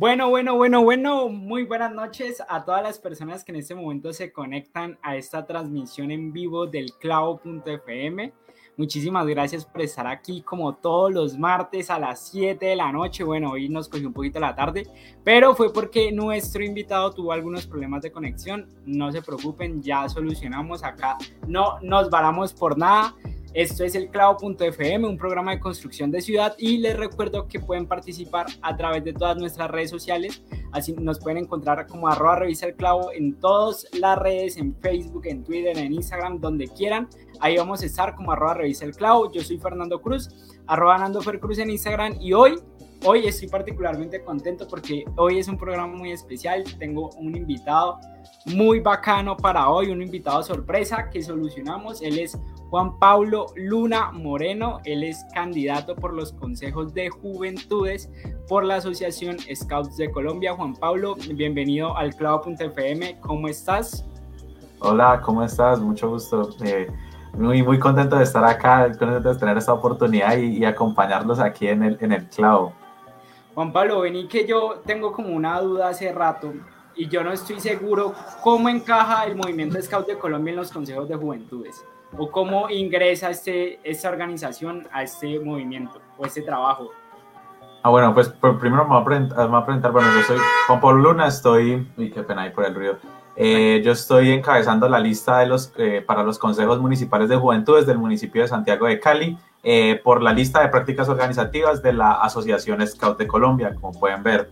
[0.00, 4.14] Bueno, bueno, bueno, bueno, muy buenas noches a todas las personas que en este momento
[4.14, 8.32] se conectan a esta transmisión en vivo del clavo.fm.
[8.78, 13.24] Muchísimas gracias por estar aquí como todos los martes a las 7 de la noche.
[13.24, 14.86] Bueno, hoy nos cogió un poquito la tarde,
[15.22, 18.70] pero fue porque nuestro invitado tuvo algunos problemas de conexión.
[18.86, 21.18] No se preocupen, ya solucionamos acá.
[21.46, 23.14] No nos varamos por nada.
[23.52, 27.86] Esto es el clavo.fm, un programa de construcción de ciudad y les recuerdo que pueden
[27.86, 30.42] participar a través de todas nuestras redes sociales.
[30.70, 35.22] Así nos pueden encontrar como arroba revisa el clavo en todas las redes, en Facebook,
[35.26, 37.08] en Twitter, en Instagram, donde quieran.
[37.40, 39.32] Ahí vamos a estar como arroba revisa el clavo.
[39.32, 40.28] Yo soy Fernando Cruz,
[40.68, 42.54] arroba Nando Fer Cruz en Instagram y hoy
[43.04, 46.62] hoy estoy particularmente contento porque hoy es un programa muy especial.
[46.78, 47.98] Tengo un invitado
[48.46, 52.02] muy bacano para hoy, un invitado sorpresa que solucionamos.
[52.02, 52.38] Él es
[52.70, 54.78] Juan Pablo Luna Moreno.
[54.84, 58.08] Él es candidato por los consejos de juventudes
[58.48, 60.54] por la Asociación Scouts de Colombia.
[60.54, 63.18] Juan Pablo, bienvenido al clavo.fm.
[63.20, 64.06] ¿Cómo estás?
[64.78, 65.80] Hola, ¿cómo estás?
[65.80, 66.50] Mucho gusto.
[66.62, 66.86] Eh,
[67.34, 71.82] muy, muy contento de estar acá, contento de tener esta oportunidad y, acompañarlos aquí en
[71.82, 72.72] el, en el clavo.
[73.56, 76.52] Juan Pablo, vení que yo tengo como una duda hace rato
[76.94, 81.08] y yo no estoy seguro cómo encaja el movimiento Scout de Colombia en los consejos
[81.08, 81.84] de juventudes
[82.16, 86.90] o cómo ingresa este, esta organización a este movimiento o este trabajo?
[87.82, 91.88] Ah, bueno, pues primero me voy, a presentar, bueno, yo soy Juan Pablo Luna, estoy,
[91.96, 92.98] uy, qué pena ahí por el ruido,
[93.36, 97.86] eh, yo estoy encabezando la lista de los, eh, para los consejos municipales de juventudes
[97.86, 102.12] del municipio de Santiago de Cali, eh, por la lista de prácticas organizativas de la
[102.12, 104.50] Asociación Scout de Colombia, como pueden ver.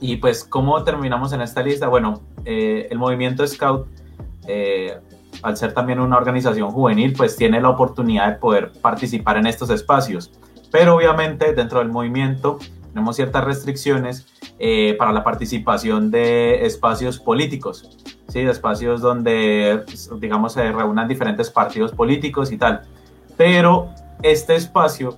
[0.00, 1.88] y pues, ¿cómo terminamos en esta lista?
[1.88, 3.88] Bueno, el movimiento Scout
[5.42, 9.70] al ser también una organización juvenil, pues tiene la oportunidad de poder participar en estos
[9.70, 10.30] espacios.
[10.70, 12.58] Pero obviamente dentro del movimiento
[12.88, 14.26] tenemos ciertas restricciones
[14.58, 17.98] eh, para la participación de espacios políticos,
[18.28, 18.42] ¿sí?
[18.42, 19.82] de espacios donde,
[20.18, 22.82] digamos, se reúnan diferentes partidos políticos y tal.
[23.36, 23.90] Pero
[24.22, 25.16] este espacio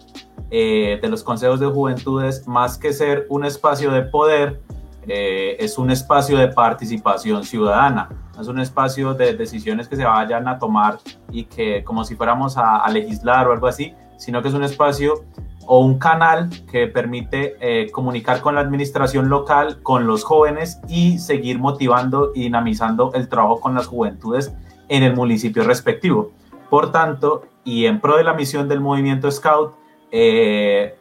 [0.51, 4.61] eh, de los consejos de juventudes, más que ser un espacio de poder,
[5.07, 8.09] eh, es un espacio de participación ciudadana
[8.41, 10.99] es un espacio de decisiones que se vayan a tomar
[11.31, 15.25] y que como si fuéramos a, legislar o algo así, sino que es un espacio
[15.67, 21.19] o un canal que permite eh, comunicar con la administración local, con los jóvenes y
[21.19, 24.53] seguir motivando y dinamizando el trabajo con las juventudes
[24.89, 26.33] en el municipio respectivo.
[26.69, 29.75] Por tanto, y en pro de la misión del movimiento Scout,
[30.11, 30.97] eh,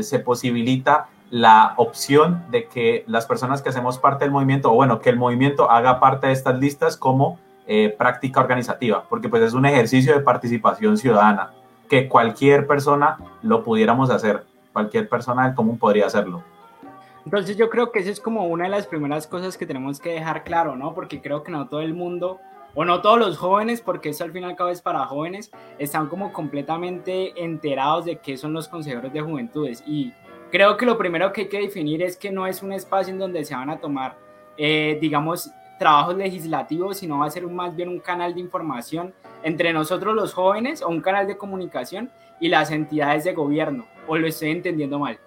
[0.00, 5.00] se posibilita la opción de que las personas que hacemos parte del movimiento, o bueno,
[5.00, 9.54] que el movimiento haga parte de estas listas como eh, práctica organizativa, porque pues es
[9.54, 11.54] un ejercicio de participación ciudadana,
[11.88, 14.44] que cualquier persona lo pudiéramos hacer,
[14.74, 16.42] cualquier persona del común podría hacerlo.
[17.24, 20.10] Entonces yo creo que esa es como una de las primeras cosas que tenemos que
[20.10, 20.92] dejar claro, ¿no?
[20.92, 22.40] Porque creo que no todo el mundo,
[22.74, 25.50] o no todos los jóvenes, porque eso al fin y al cabo es para jóvenes,
[25.78, 29.82] están como completamente enterados de qué son los consejeros de juventudes.
[29.86, 30.12] Y
[30.52, 33.18] Creo que lo primero que hay que definir es que no es un espacio en
[33.18, 34.18] donde se van a tomar,
[34.58, 39.72] eh, digamos, trabajos legislativos, sino va a ser más bien un canal de información entre
[39.72, 43.86] nosotros los jóvenes o un canal de comunicación y las entidades de gobierno.
[44.06, 45.18] ¿O lo estoy entendiendo mal?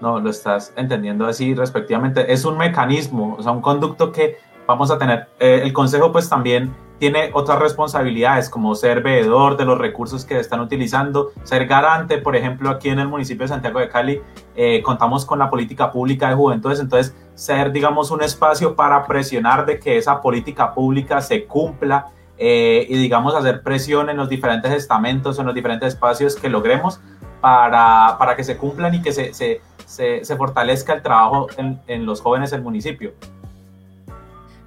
[0.00, 2.32] No, lo estás entendiendo así respectivamente.
[2.32, 4.36] Es un mecanismo, o sea, un conducto que
[4.68, 5.26] vamos a tener.
[5.40, 6.72] Eh, el Consejo pues también
[7.02, 12.36] tiene otras responsabilidades como ser veedor de los recursos que están utilizando, ser garante, por
[12.36, 14.20] ejemplo, aquí en el municipio de Santiago de Cali
[14.54, 19.66] eh, contamos con la política pública de juventudes, entonces ser, digamos, un espacio para presionar
[19.66, 22.06] de que esa política pública se cumpla
[22.38, 27.00] eh, y, digamos, hacer presión en los diferentes estamentos, en los diferentes espacios que logremos
[27.40, 29.60] para, para que se cumplan y que se, se,
[30.24, 33.12] se, fortalezca el trabajo en, en los jóvenes del municipio.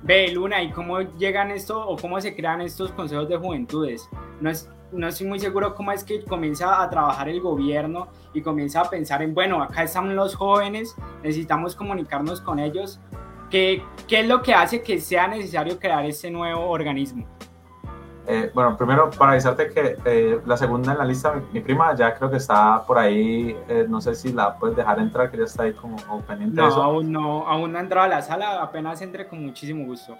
[0.05, 4.07] Ve, Luna, ¿y cómo llegan esto o cómo se crean estos consejos de juventudes?
[4.39, 8.41] No, es, no estoy muy seguro cómo es que comienza a trabajar el gobierno y
[8.41, 12.99] comienza a pensar en, bueno, acá están los jóvenes, necesitamos comunicarnos con ellos.
[13.49, 17.25] ¿Qué, qué es lo que hace que sea necesario crear este nuevo organismo?
[18.27, 22.15] Eh, bueno, primero para avisarte que eh, la segunda en la lista, mi, prima, ya
[22.15, 23.55] creo que está por ahí.
[23.67, 26.67] Eh, no sé si la puedes dejar entrar, que ya está ahí como, pendiente no,
[26.67, 30.17] Aún no, aún no ha entrado a la sala, apenas entre con muchísimo gusto.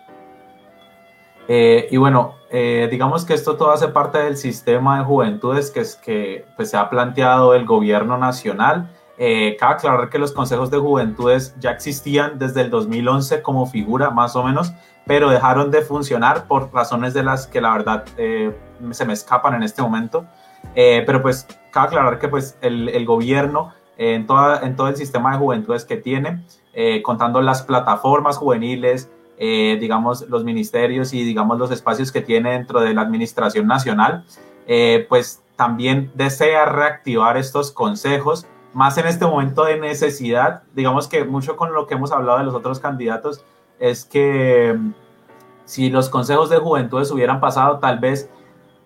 [1.48, 6.46] y bueno, digamos que esto todo hace parte del sistema de juventudes que, es, que
[6.56, 8.90] pues, se ha planteado el gobierno nacional.
[9.18, 14.36] cabe aclarar que los consejos de juventudes ya existían desde el 2011 como figura, más
[14.36, 14.74] o menos,
[15.06, 18.56] pero dejaron de funcionar por razones de las que la verdad eh,
[18.92, 20.25] se me escapan en este momento.
[20.74, 24.88] Eh, pero pues cabe aclarar que pues el, el gobierno eh, en, toda, en todo
[24.88, 26.44] el sistema de juventudes que tiene,
[27.04, 29.10] contando las plataformas juveniles,
[29.40, 34.25] digamos los ministerios y digamos los espacios que tiene dentro de la administración nacional,
[35.08, 41.56] pues también desea reactivar estos consejos, más en este momento de necesidad, digamos que mucho
[41.56, 43.46] con lo que hemos hablado de los otros candidatos,
[43.80, 44.94] es que mm,
[45.66, 48.30] si los consejos de juventudes hubieran pasado, tal vez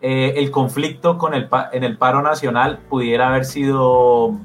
[0.02, 4.38] eh, el conflicto con el, en el paro nacional pudiera haber sido,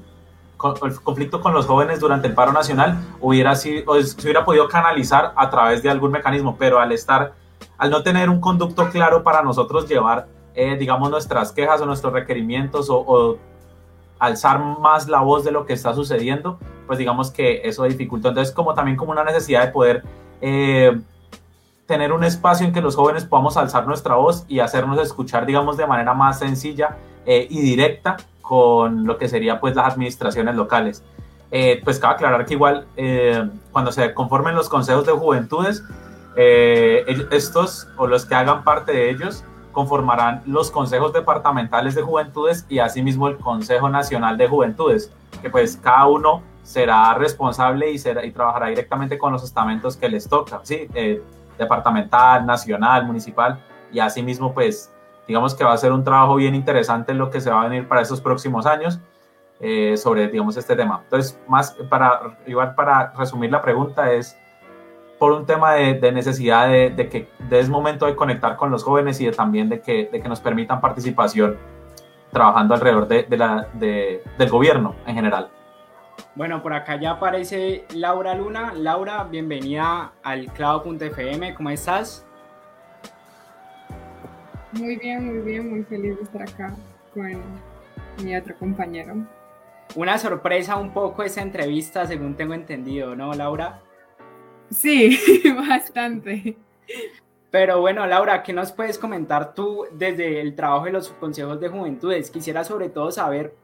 [0.83, 5.33] el conflicto con los jóvenes durante el paro nacional hubiera sido, se hubiera podido canalizar
[5.37, 7.35] a través de algún mecanismo, pero al estar,
[7.79, 12.13] al no tener un conducto claro para nosotros llevar, eh, digamos, nuestras quejas o nuestros
[12.13, 13.39] requerimientos o, o
[14.19, 18.29] alzar más la voz de lo que está sucediendo, pues digamos que eso dificulta.
[18.29, 20.03] Entonces, como también como una necesidad de poder
[20.41, 21.01] eh,
[21.87, 25.77] tener un espacio en que los jóvenes podamos alzar nuestra voz y hacernos escuchar, digamos,
[25.77, 26.97] de manera más sencilla
[27.27, 31.03] eh, y directa con lo que sería pues las administraciones locales.
[31.51, 32.87] Eh, pues cabe aclarar que igual
[33.71, 35.85] cuando se conformen los consejos de juventudes,
[36.37, 39.45] estos o los que hagan parte de ellos
[39.75, 45.77] conformarán los consejos departamentales de juventudes y asimismo el Consejo Nacional de Juventudes, que pues
[45.77, 50.61] cada uno será responsable y, será, y trabajará directamente con los estamentos que les toca,
[50.65, 50.89] ¿sí?
[50.95, 51.23] Eh,
[51.57, 53.61] departamental, nacional, municipal,
[53.93, 54.93] y asimismo, pues,
[55.29, 57.87] digamos que va a ser un trabajo bien interesante lo que se va a venir
[57.87, 58.99] para estos próximos años
[59.61, 61.03] eh, sobre, digamos, este tema.
[61.05, 64.37] Entonces, más para, igual para resumir la pregunta es
[65.19, 69.27] por un tema de, necesidad de, que es momento de conectar con los jóvenes y
[69.27, 71.57] de, también de que, de que nos permitan participación
[72.33, 75.51] trabajando alrededor de, la, del gobierno en general.
[76.37, 78.73] Bueno, por acá ya aparece Laura Luna.
[78.75, 81.55] Laura, bienvenida al clavo.fm.
[81.55, 82.27] ¿Cómo estás?
[84.73, 86.75] Muy bien, muy bien, muy feliz de estar acá
[87.13, 87.41] con
[88.25, 89.15] mi otro compañero.
[89.95, 93.81] Una sorpresa un poco esa entrevista, según tengo entendido, ¿no, Laura?
[94.71, 95.17] Sí,
[95.69, 96.57] bastante.
[97.53, 101.69] Pero bueno, Laura, ¿qué nos puedes comentar tú desde el trabajo de los consejos de
[101.69, 102.29] juventudes?
[102.33, 103.55] Quisiera sobre todo saber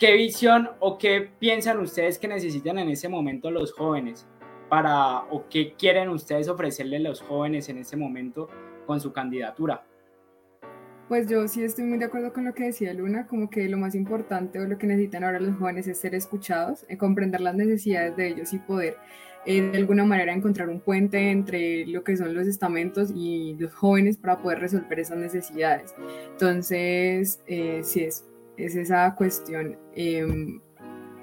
[0.00, 4.26] ¿Qué visión o qué piensan ustedes que necesitan en ese momento los jóvenes
[4.70, 8.48] para o qué quieren ustedes ofrecerle a los jóvenes en ese momento
[8.86, 9.84] con su candidatura?
[11.06, 13.76] Pues yo sí estoy muy de acuerdo con lo que decía Luna, como que lo
[13.76, 17.54] más importante o lo que necesitan ahora los jóvenes es ser escuchados, eh, comprender las
[17.54, 18.96] necesidades de ellos y poder
[19.44, 23.74] eh, de alguna manera encontrar un puente entre lo que son los estamentos y los
[23.74, 25.94] jóvenes para poder resolver esas necesidades.
[26.32, 28.29] Entonces, eh, sí es
[28.64, 30.60] es esa cuestión em,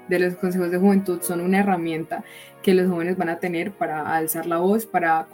[0.08, 2.24] de los consejos de juventud, son una herramienta
[2.62, 5.28] que los jóvenes van a tener para alzar la voz, para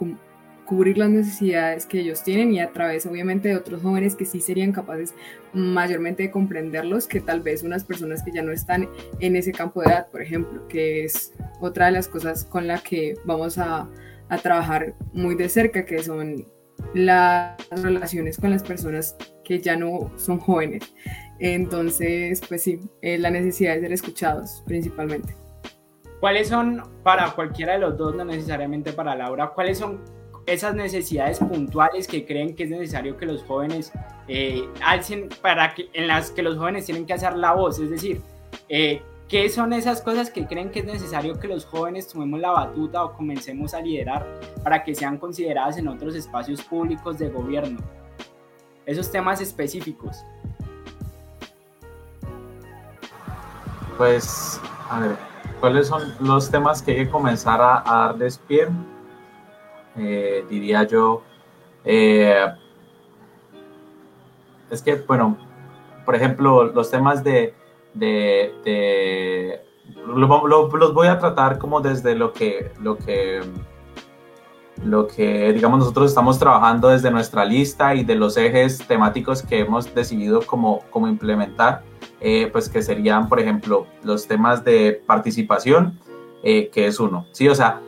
[0.65, 4.41] cubrir las necesidades que ellos tienen y a través obviamente de otros jóvenes que sí
[4.41, 5.13] serían capaces
[5.53, 8.89] mayormente de comprenderlos que tal vez unas personas que ya no están
[9.19, 12.79] en ese campo de edad, por ejemplo, que es otra de las cosas con la
[12.79, 13.87] que vamos a,
[14.29, 16.45] a trabajar muy de cerca, que son
[16.93, 20.83] las relaciones con las personas que ya no son jóvenes.
[21.39, 25.35] Entonces, pues sí, eh, la necesidad de ser escuchados principalmente.
[26.19, 30.01] ¿Cuáles son para cualquiera de los dos, no necesariamente para Laura, cuáles son
[30.45, 33.91] esas necesidades puntuales que creen que es necesario que los jóvenes
[34.27, 37.79] eh, alcen para que en las que los jóvenes tienen que hacer la voz?
[37.79, 38.21] Es decir,
[38.69, 42.51] eh, ¿qué son esas cosas que creen que es necesario que los jóvenes tomemos la
[42.51, 44.25] batuta o comencemos a liderar
[44.63, 47.79] para que sean consideradas en otros espacios públicos de gobierno?
[48.85, 50.23] Esos temas específicos.
[53.97, 54.59] Pues,
[54.89, 55.15] a ver,
[55.59, 58.67] ¿cuáles son los temas que hay que comenzar a, darles pie?
[59.97, 61.21] Eh, diría yo,
[61.85, 62.45] eh,
[64.69, 65.37] es que, bueno,
[66.03, 67.53] por ejemplo, los temas de,
[67.93, 69.61] de,
[70.05, 73.41] los voy a tratar como desde lo que, lo que,
[74.83, 79.59] lo que, digamos, nosotros estamos trabajando desde nuestra lista y de los ejes temáticos que
[79.59, 81.81] hemos decidido como, como implementar.
[82.27, 85.99] Eh, pues que serían, por ejemplo, los temas de participación,
[86.41, 87.47] eh, que es uno, ¿sí?
[87.47, 87.81] O sea,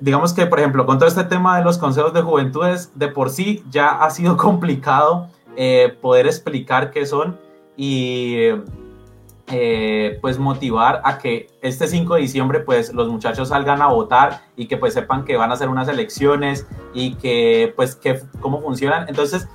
[0.00, 3.28] digamos que, por ejemplo, con todo este tema de los consejos de juventudes, de por
[3.28, 7.38] sí ya ha sido complicado eh, poder explicar qué son
[7.76, 8.46] y
[9.48, 14.40] eh, pues motivar a que este 5 de diciembre pues los muchachos salgan a votar
[14.56, 18.62] y que pues sepan que van a hacer unas elecciones y que pues que cómo
[18.62, 19.06] funcionan.
[19.06, 19.48] Entonces,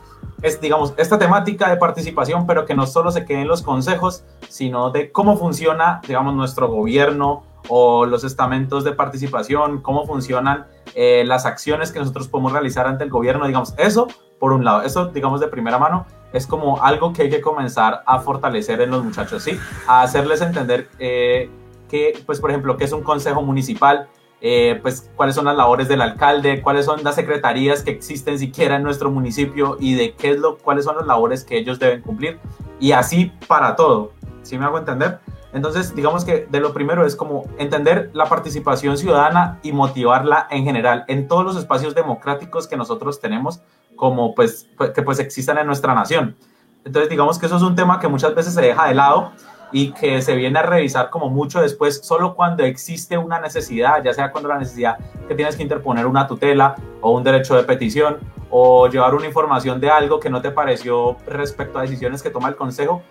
[0.46, 4.24] es digamos esta temática de participación, pero que no solo se quede en los consejos,
[4.48, 11.24] sino de cómo funciona, digamos, nuestro gobierno o los estamentos de participación, cómo funcionan eh,
[11.26, 14.08] las acciones que nosotros podemos realizar ante el gobierno, digamos, eso
[14.40, 18.04] por un lado, eso digamos de primera mano es como algo que hay que comenzar
[18.06, 19.58] a fortalecer en los muchachos, ¿sí?
[19.88, 21.50] A hacerles entender eh,
[21.90, 24.10] que, pues por ejemplo, qué es un consejo municipal,
[24.42, 28.76] eh, pues cuáles son las labores del alcalde, cuáles son las secretarías que existen siquiera
[28.76, 32.02] en nuestro municipio y de qué es lo, cuáles son las labores que ellos deben
[32.02, 32.40] cumplir
[32.80, 34.12] y así para todo,
[34.44, 35.20] ¿sí me hago entender?
[35.54, 40.66] Entonces, digamos que de lo primero es como entender la participación ciudadana y motivarla en
[40.66, 43.62] general en todos los espacios democráticos que nosotros tenemos,
[43.96, 46.36] como pues, que pues existan en nuestra nación.
[46.84, 49.32] Entonces, digamos que eso es un tema que muchas veces se deja de lado
[49.72, 54.14] y que se viene a revisar como mucho después, solo cuando existe una necesidad, ya
[54.14, 58.18] sea cuando la necesidad que tienes que interponer una tutela o un derecho de petición
[58.50, 62.50] o llevar una información de algo que no te pareció respecto a decisiones que toma
[62.50, 63.02] el Consejo.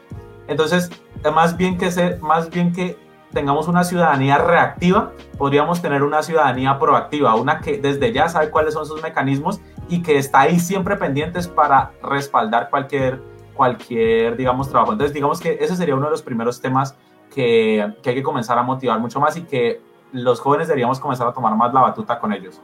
[0.46, 0.90] Entonces,
[1.34, 2.96] más bien que ser, más bien que
[3.32, 8.74] tengamos una ciudadanía reactiva, podríamos tener una ciudadanía proactiva, una que desde ya sabe cuáles
[8.74, 13.20] son sus mecanismos y que está ahí siempre pendientes para respaldar cualquier,
[13.54, 14.92] cualquier, digamos, trabajo.
[14.92, 16.96] Entonces, digamos que ese sería uno de los primeros temas
[17.34, 19.80] que, que hay que comenzar a motivar mucho más y que
[20.12, 22.60] los jóvenes deberíamos comenzar a tomar más la batuta con ellos.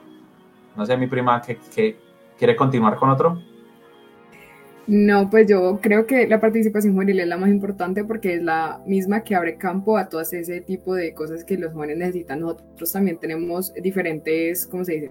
[0.77, 1.99] No sé, mi prima, que, que
[2.39, 3.41] quiere continuar con otro?
[4.87, 8.81] No, pues yo creo que la participación juvenil es la más importante porque es la
[8.87, 12.41] misma que abre campo a todo ese tipo de cosas que los jóvenes necesitan.
[12.41, 15.11] Nosotros también tenemos diferentes, ¿cómo se dice?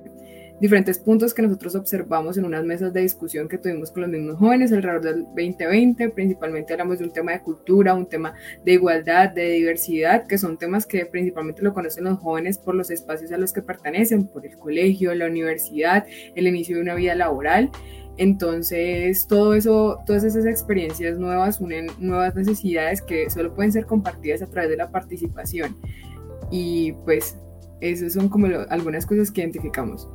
[0.60, 4.38] Diferentes puntos que nosotros observamos en unas mesas de discusión que tuvimos con los mismos
[4.38, 6.10] jóvenes alrededor del 2020.
[6.10, 8.34] Principalmente hablamos de un tema de cultura, un tema
[8.66, 12.92] de igualdad, de diversidad, que son temas que principalmente lo conocen los jóvenes por los
[12.92, 17.16] espacios a los que pertenecen, por el colegio, la universidad, el inicio de una vida
[17.16, 17.72] laboral.
[18.18, 24.42] Entonces, todo eso, todas esas experiencias nuevas unen nuevas necesidades que solo pueden ser compartidas
[24.42, 25.78] a través de la participación.
[26.52, 27.38] Y pues,
[27.80, 30.10] esas son como algunas cosas que identificamos.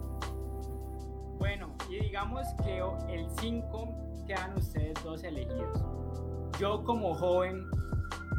[2.14, 2.78] Digamos que
[3.12, 3.88] el 5
[4.28, 5.82] quedan ustedes dos elegidos.
[6.60, 7.66] Yo como joven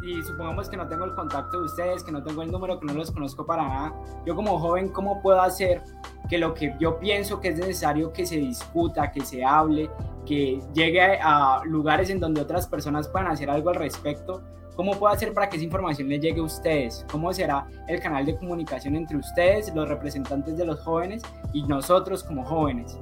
[0.02, 2.86] y supongamos que no tengo el contacto de ustedes, que no tengo el número, que
[2.86, 3.94] no los conozco para nada,
[4.26, 5.84] yo como joven, ¿cómo puedo hacer
[6.30, 9.90] que lo que yo pienso que es necesario que se discuta, que se hable,
[10.26, 14.42] que llegue a lugares en donde otras personas puedan hacer algo al respecto?
[14.78, 17.06] ¿Cómo puedo hacer para que esa información le llegue a ustedes?
[17.12, 22.24] ¿Cómo será el canal de comunicación entre ustedes, los representantes de los jóvenes y nosotros
[22.24, 22.98] como jóvenes?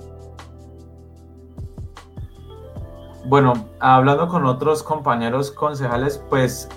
[3.25, 6.67] Bueno, hablando con otros compañeros concejales, pues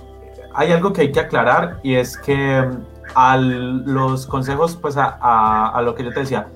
[0.54, 2.84] hay algo que hay que aclarar y es que mm,
[3.14, 6.48] a los consejos, pues a, lo que yo te decía,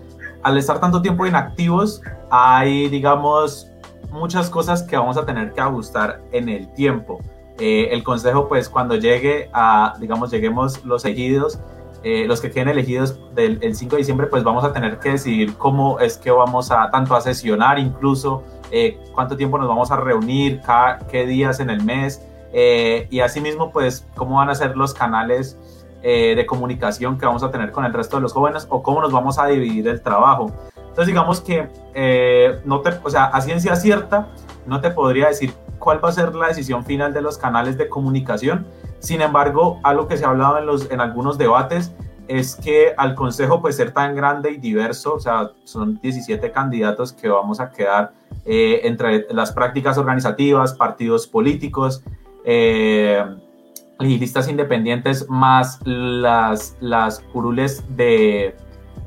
[0.43, 3.69] al estar tanto tiempo inactivos, hay, digamos,
[4.11, 7.21] muchas cosas que vamos a tener que ajustar en el tiempo.
[7.59, 11.59] Eh, el consejo, pues cuando llegue a, digamos, lleguemos los elegidos,
[12.03, 15.11] eh, los que queden elegidos del el 5 de diciembre, pues vamos a tener que
[15.11, 19.91] decidir cómo es que vamos a tanto a sesionar incluso, eh, cuánto tiempo nos vamos
[19.91, 20.61] a reunir,
[21.11, 25.57] qué días en el mes, eh, y asimismo, pues, cómo van a ser los canales
[26.03, 29.01] eh, de comunicación que vamos a tener con el resto de los jóvenes o cómo
[29.01, 30.51] nos vamos a dividir el trabajo.
[30.77, 34.29] Entonces, digamos que, eh, no te, o sea, a ciencia cierta,
[34.67, 37.89] no te podría decir cuál va a ser la decisión final de los canales de
[37.89, 38.67] comunicación.
[39.01, 41.93] Sin embargo, algo que se ha hablado en, los, en algunos debates
[42.29, 47.13] es que al consejo, pues ser tan grande y diverso, o sea, son 17 candidatos
[47.13, 48.13] que vamos a quedar
[48.45, 52.05] entre las prácticas organizativas, partidos políticos,
[52.45, 53.25] eh,
[53.99, 58.57] legislistas independientes más las, las curules de,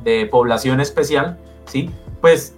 [0.03, 1.89] de, población especial, ¿sí?
[2.21, 2.55] Pues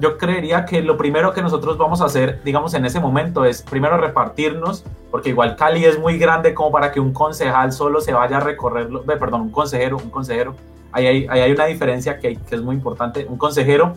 [0.00, 3.62] yo creería que lo primero que nosotros vamos a hacer, digamos, en ese momento es
[3.62, 8.12] primero repartirnos, porque igual Cali es muy grande como para que un concejal solo se
[8.12, 10.54] vaya a recorrerlo, perdón, un consejero, un consejero,
[10.90, 13.94] ahí hay, ahí hay una diferencia que, que es muy importante, un consejero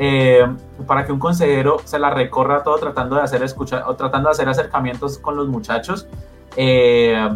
[0.00, 0.46] eh,
[0.86, 4.32] para que un consejero se la recorra todo tratando de hacer escucha o tratando de
[4.32, 6.06] hacer acercamientos con los muchachos.
[6.56, 7.28] Eh,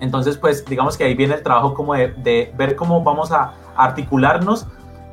[0.00, 4.66] entonces, pues digamos que ahí viene el trabajo como de, ver cómo vamos a articularnos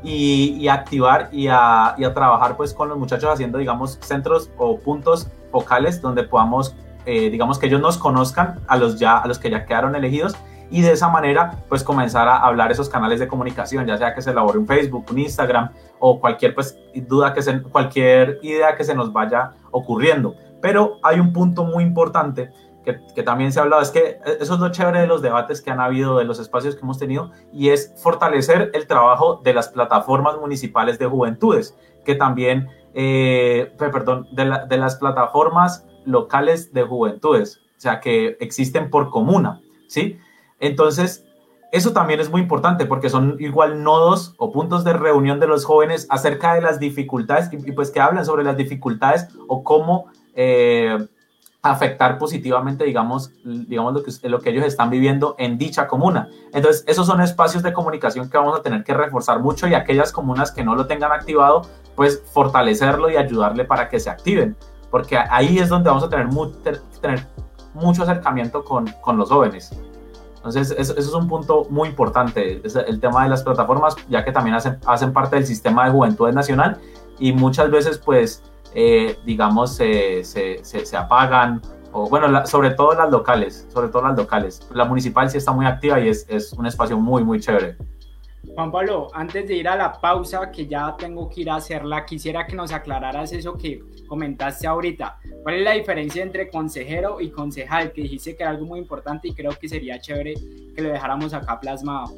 [0.03, 4.77] y, activar y a, y a, trabajar pues con los muchachos haciendo, digamos, centros o
[4.77, 9.39] puntos focales donde podamos, eh, digamos, que ellos nos conozcan a los, ya, a los
[9.39, 10.35] que ya quedaron elegidos
[10.69, 14.21] y de esa manera pues comenzar a hablar esos canales de comunicación, ya sea que
[14.21, 15.69] se elabore un Facebook, un Instagram
[15.99, 20.35] o cualquier pues duda que se, cualquier idea que se nos vaya ocurriendo.
[20.61, 22.49] Pero hay un punto muy importante
[22.83, 25.61] que, que, también se ha hablado, es que eso es lo chévere de los debates
[25.61, 29.53] que han habido, de los espacios que hemos tenido, y es fortalecer el trabajo de
[29.53, 36.83] las plataformas municipales de juventudes, que también, eh, perdón, de, de las plataformas locales de
[36.83, 40.19] juventudes, o sea, que existen por comuna, ¿sí?
[40.59, 41.25] Entonces,
[41.73, 45.65] eso también es muy importante porque son igual nodos o puntos de reunión de los
[45.65, 50.99] jóvenes acerca de las dificultades y, pues que hablan sobre las dificultades o cómo eh,
[51.63, 56.29] afectar positivamente, digamos, digamos lo, que, lo que ellos están viviendo en dicha comuna.
[56.53, 60.11] Entonces, esos son espacios de comunicación que vamos a tener que reforzar mucho y aquellas
[60.11, 61.61] comunas que no lo tengan activado,
[61.95, 64.55] pues fortalecerlo y ayudarle para que se activen
[64.93, 66.27] porque ahí es donde vamos a tener,
[67.73, 69.75] mucho acercamiento con, con, los jóvenes.
[70.35, 74.55] Entonces, eso, es un punto muy importante, el tema de las plataformas, ya que también
[74.55, 76.79] hacen, hacen parte del sistema de juventudes nacional
[77.17, 78.43] y muchas veces, pues,
[78.75, 81.61] eh, digamos, se, se, se, apagan,
[81.91, 84.67] o bueno, sobre todo las locales, sobre todo las locales.
[84.73, 87.77] La municipal sí está muy activa y es, es un espacio muy, muy chévere.
[88.55, 92.05] Juan Pablo, antes de ir a la pausa, que ya tengo que ir a hacerla,
[92.05, 95.17] quisiera que nos aclararas eso que comentaste ahorita.
[95.41, 97.93] ¿Cuál es la diferencia entre consejero y concejal?
[97.93, 100.35] Que dijiste que era algo muy importante y creo que sería chévere
[100.75, 102.13] que lo dejáramos acá plasmado.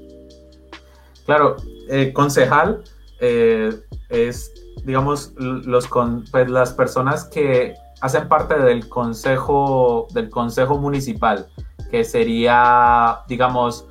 [1.25, 1.55] Claro,
[1.89, 2.83] eh, concejal
[3.19, 3.71] eh,
[4.09, 4.53] es,
[4.83, 11.47] digamos, los con, pues, las personas que hacen parte del consejo, del consejo municipal,
[11.91, 13.87] que sería, digamos,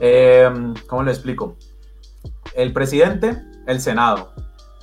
[0.00, 0.50] eh,
[0.88, 1.56] ¿Cómo le explico?
[2.54, 4.32] El presidente, el Senado,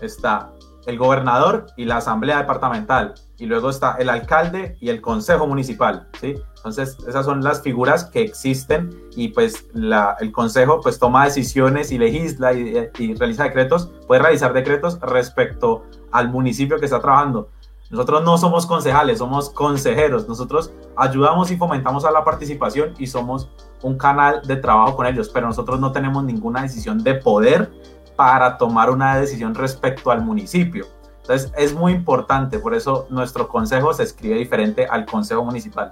[0.01, 0.51] está
[0.85, 6.07] el gobernador y la asamblea departamental, y luego está el alcalde y el consejo municipal,
[6.21, 6.35] ¿sí?
[6.55, 11.97] Entonces, esas son las figuras que existen y pues el consejo pues toma decisiones y
[11.97, 15.83] legisla y, y realiza decretos, puede realizar decretos respecto
[16.13, 17.49] al municipio que está trabajando.
[17.89, 20.25] Nosotros no somos concejales, somos consejeros.
[20.29, 23.49] Nosotros ayudamos y fomentamos a la participación y somos
[23.81, 27.69] un canal de trabajo con ellos, pero nosotros no tenemos ninguna decisión de poder
[28.15, 30.87] para tomar una decisión respecto al municipio.
[31.23, 35.89] Entonces es muy importante, por eso nuestro consejo se escribe diferente al consejo municipal.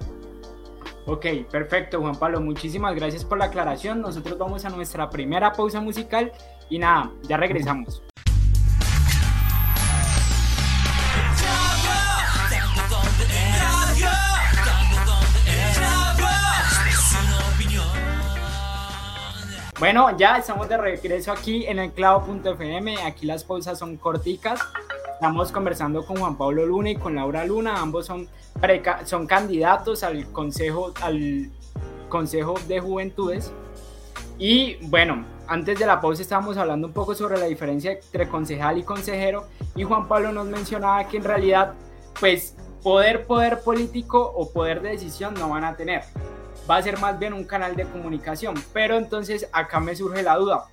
[1.05, 4.01] Ok, perfecto Juan Pablo, muchísimas gracias por la aclaración.
[4.01, 6.33] Nosotros vamos a nuestra primera pausa musical
[6.69, 8.03] y nada, ya regresamos.
[19.79, 22.97] Bueno, ya estamos de regreso aquí en el clavo.fm.
[23.03, 24.59] Aquí las pausas son corticas.
[25.21, 27.79] Estamos conversando con Juan Pablo Luna y con Laura Luna.
[27.79, 28.27] Ambos son,
[29.05, 31.51] son candidatos al consejo, al
[32.09, 33.53] consejo de Juventudes.
[34.39, 38.79] Y bueno, antes de la pausa estábamos hablando un poco sobre la diferencia entre concejal
[38.79, 39.45] y consejero.
[39.75, 41.75] Y Juan Pablo nos mencionaba que en realidad,
[42.19, 46.01] pues, poder, poder político o poder de decisión no van a tener
[46.69, 48.55] va a ser más bien un canal de comunicación.
[48.73, 50.65] Pero entonces acá me surge la duda.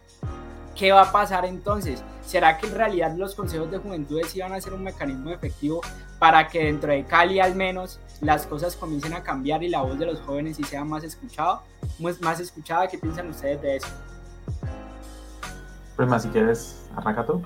[0.78, 2.04] ¿Qué va a pasar entonces?
[2.24, 5.80] ¿Será que en realidad los consejos de juventudes iban a ser un mecanismo efectivo
[6.20, 9.98] para que dentro de Cali al menos las cosas comiencen a cambiar y la voz
[9.98, 11.62] de los jóvenes sí sea más escuchada?
[12.20, 13.88] Más escuchada, ¿qué piensan ustedes de eso?
[15.96, 17.42] Prima, si quieres, arranca tú.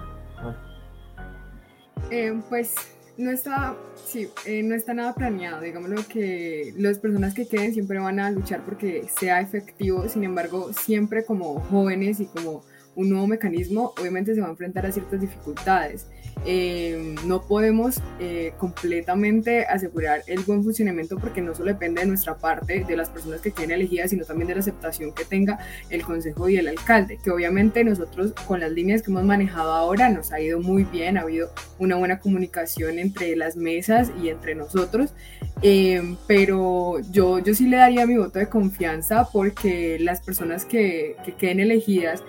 [2.11, 2.75] Eh, pues
[3.17, 5.63] no está, sí, eh, no está nada planeado.
[5.63, 10.07] Digámoslo que las personas que queden siempre van a luchar porque sea efectivo.
[10.07, 12.63] Sin embargo, siempre como jóvenes y como
[12.95, 16.07] un nuevo mecanismo, obviamente se va a enfrentar a ciertas dificultades.
[16.45, 22.37] Eh, no podemos eh, completamente asegurar el buen funcionamiento porque no solo depende de nuestra
[22.37, 26.03] parte, de las personas que queden elegidas, sino también de la aceptación que tenga el
[26.03, 30.33] consejo y el alcalde, que obviamente nosotros con las líneas que hemos manejado ahora nos
[30.33, 35.15] ha ido muy bien, ha habido una buena comunicación entre las mesas y entre nosotros,
[35.63, 41.17] eh, pero yo, yo sí le daría mi voto de confianza porque las personas que,
[41.25, 42.25] que queden elegidas,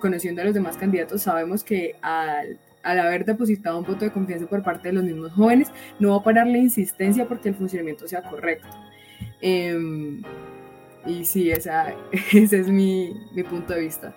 [0.00, 4.46] conociendo a los demás candidatos, sabemos que al al haber depositado un voto de confianza
[4.46, 8.06] por parte de los mismos jóvenes, no va a parar la insistencia porque el funcionamiento
[8.06, 8.68] sea correcto.
[9.40, 10.22] Em,
[11.06, 11.94] y sí, esa,
[12.32, 14.14] ese es mi, mi, punto de vista.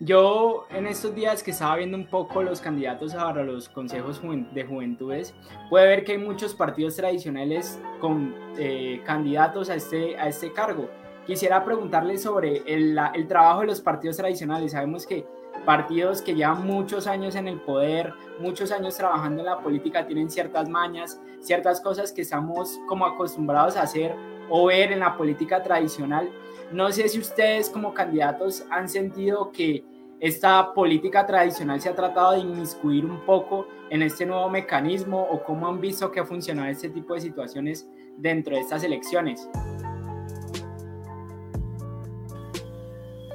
[0.00, 4.20] Yo en estos días que estaba viendo un poco los candidatos a los consejos
[4.52, 5.34] de juventudes,
[5.70, 10.90] puede ver que hay muchos partidos tradicionales con eh, candidatos a este, a este cargo
[11.26, 14.72] quisiera preguntarle sobre el, el trabajo de los partidos tradicionales.
[14.72, 15.26] Sabemos que
[15.64, 20.30] partidos que llevan muchos años en el poder, muchos años trabajando en la política, tienen
[20.30, 24.14] ciertas mañas, ciertas cosas que estamos como acostumbrados a hacer
[24.48, 26.30] o ver en la política tradicional.
[26.72, 29.84] No sé si ustedes como candidatos han sentido que
[30.20, 35.42] esta política tradicional se ha tratado de inmiscuir un poco en este nuevo mecanismo o
[35.42, 39.48] cómo han visto que ha funcionado este tipo de situaciones dentro de estas elecciones.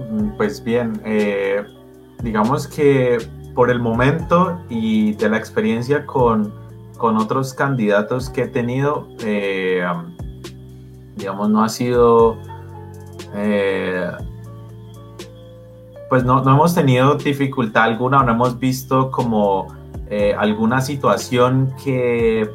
[0.09, 1.63] Mm, pues bien, eh,
[2.21, 3.17] digamos que
[3.53, 6.53] por el momento y de la experiencia con,
[6.97, 9.85] con otros candidatos que he tenido, eh,
[11.15, 12.37] digamos, no ha sido,
[13.35, 14.11] eh,
[16.09, 19.67] pues no, no, hemos tenido dificultad alguna, no hemos visto como
[20.09, 22.49] eh, alguna situación que,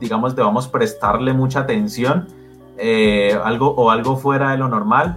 [0.00, 2.28] digamos, debamos prestarle mucha atención,
[3.44, 5.16] algo o algo fuera de lo normal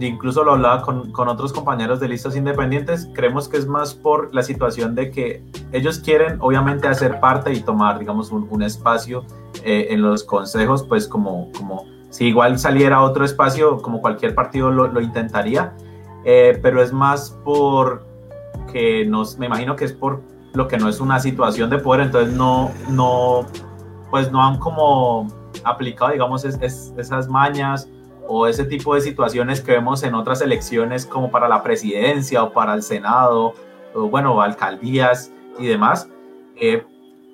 [0.00, 4.34] incluso lo hablaba con, con, otros compañeros de listas independientes, creemos que es más por
[4.34, 9.24] la situación de que ellos quieren obviamente hacer parte y tomar, digamos, un, un espacio
[9.64, 14.70] eh, en los consejos, pues como, como si igual saliera otro espacio, como cualquier partido
[14.70, 15.74] lo, lo intentaría,
[16.24, 18.04] eh, pero es más por
[18.72, 22.02] que nos, me imagino que es por lo que no es una situación de poder,
[22.06, 23.46] entonces no, no,
[24.10, 25.28] pues no han como
[25.64, 27.88] aplicado, digamos, es, es, esas mañas
[28.28, 32.52] o ese tipo de situaciones que vemos en otras elecciones como para la presidencia o
[32.52, 33.54] para el Senado,
[33.94, 36.08] o bueno, alcaldías y demás.
[36.56, 36.84] Eh,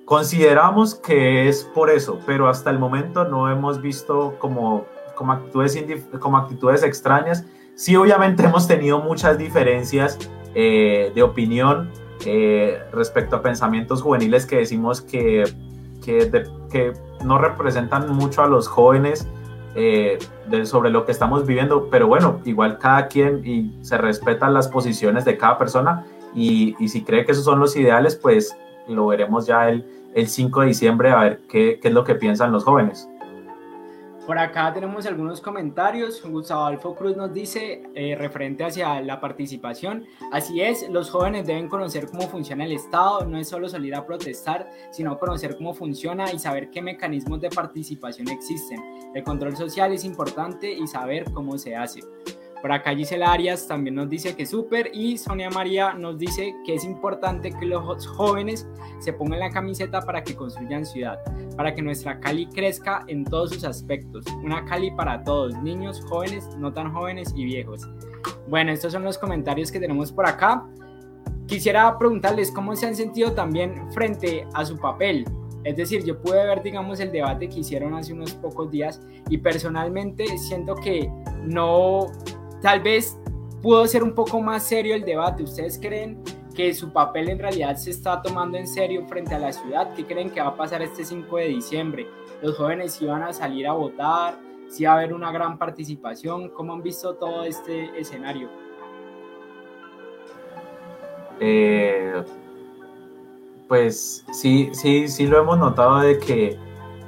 [0.05, 5.79] consideramos que es por eso, pero hasta el momento no hemos visto como, como, actitudes,
[6.19, 7.45] como actitudes extrañas.
[7.75, 10.19] Sí, obviamente hemos tenido muchas diferencias
[10.55, 11.91] eh, de opinión
[12.27, 15.45] eh, respecto a pensamientos juveniles que decimos que,
[16.05, 16.93] que, que
[17.25, 19.27] no representan mucho a los jóvenes
[19.83, 20.19] eh,
[20.67, 25.25] sobre lo que estamos viviendo, pero bueno, igual cada quien y se respetan las posiciones
[25.25, 28.55] de cada persona y, si cree que esos son los ideales, pues
[28.89, 32.15] lo veremos ya el, el 5 de diciembre a ver qué, qué es lo que
[32.15, 33.09] piensan los jóvenes.
[34.27, 36.23] Por acá tenemos algunos comentarios.
[36.23, 41.69] Gustavo Alfo Cruz nos dice, eh, referente hacia la participación, así es, los jóvenes deben
[41.69, 46.31] conocer cómo funciona el Estado, no es solo salir a protestar, sino conocer cómo funciona
[46.33, 48.81] y saber qué mecanismos de participación existen.
[49.15, 52.01] El control social es importante y saber cómo se hace.
[52.61, 56.75] Por acá Gisela Arias también nos dice que súper y Sonia María nos dice que
[56.75, 58.69] es importante que los jóvenes
[58.99, 61.19] se pongan la camiseta para que construyan ciudad,
[61.57, 64.25] para que nuestra Cali crezca en todos sus aspectos.
[64.45, 67.89] Una Cali para todos, niños, jóvenes, no tan jóvenes y viejos.
[68.49, 70.67] Bueno, estos son los comentarios que tenemos por acá.
[71.47, 75.25] Quisiera preguntarles cómo se han sentido también frente a su papel.
[75.65, 79.39] Es decir, yo pude ver, digamos, el debate que hicieron hace unos pocos días y
[79.39, 81.11] personalmente siento que
[81.45, 82.07] no
[82.63, 83.19] Tal vez
[83.63, 85.43] pudo ser un poco más serio el debate.
[85.43, 86.23] ¿Ustedes creen
[86.55, 89.95] que su papel en realidad se está tomando en serio frente a la ciudad?
[89.95, 92.07] ¿Qué creen que va a pasar este 5 de diciembre?
[92.43, 94.39] ¿Los jóvenes iban a salir a votar?
[94.69, 96.51] ¿Si va a haber una gran participación?
[96.51, 98.49] ¿Cómo han visto todo este escenario?
[101.41, 102.23] Eh,
[103.67, 106.59] pues sí, sí, sí lo hemos notado de que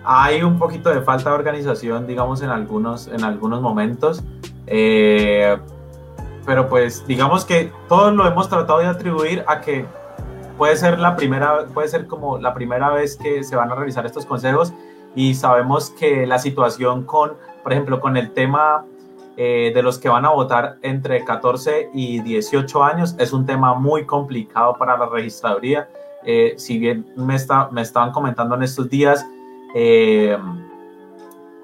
[0.04, 4.22] hay un poquito de falta de organización, digamos, en algunos, en algunos momentos.
[4.66, 5.56] Eh,
[6.44, 9.84] pero pues digamos que todos lo hemos tratado de atribuir a que
[10.58, 14.06] puede ser la primera, puede ser como la primera vez que se van a realizar
[14.06, 14.72] estos consejos
[15.14, 18.84] y sabemos que la situación con, por ejemplo, con el tema
[19.36, 23.74] eh, de los que van a votar entre 14 y 18 años es un tema
[23.74, 25.88] muy complicado para la registraduría.
[26.24, 29.26] Eh, si bien me, está, me estaban comentando en estos días,
[29.74, 30.36] eh,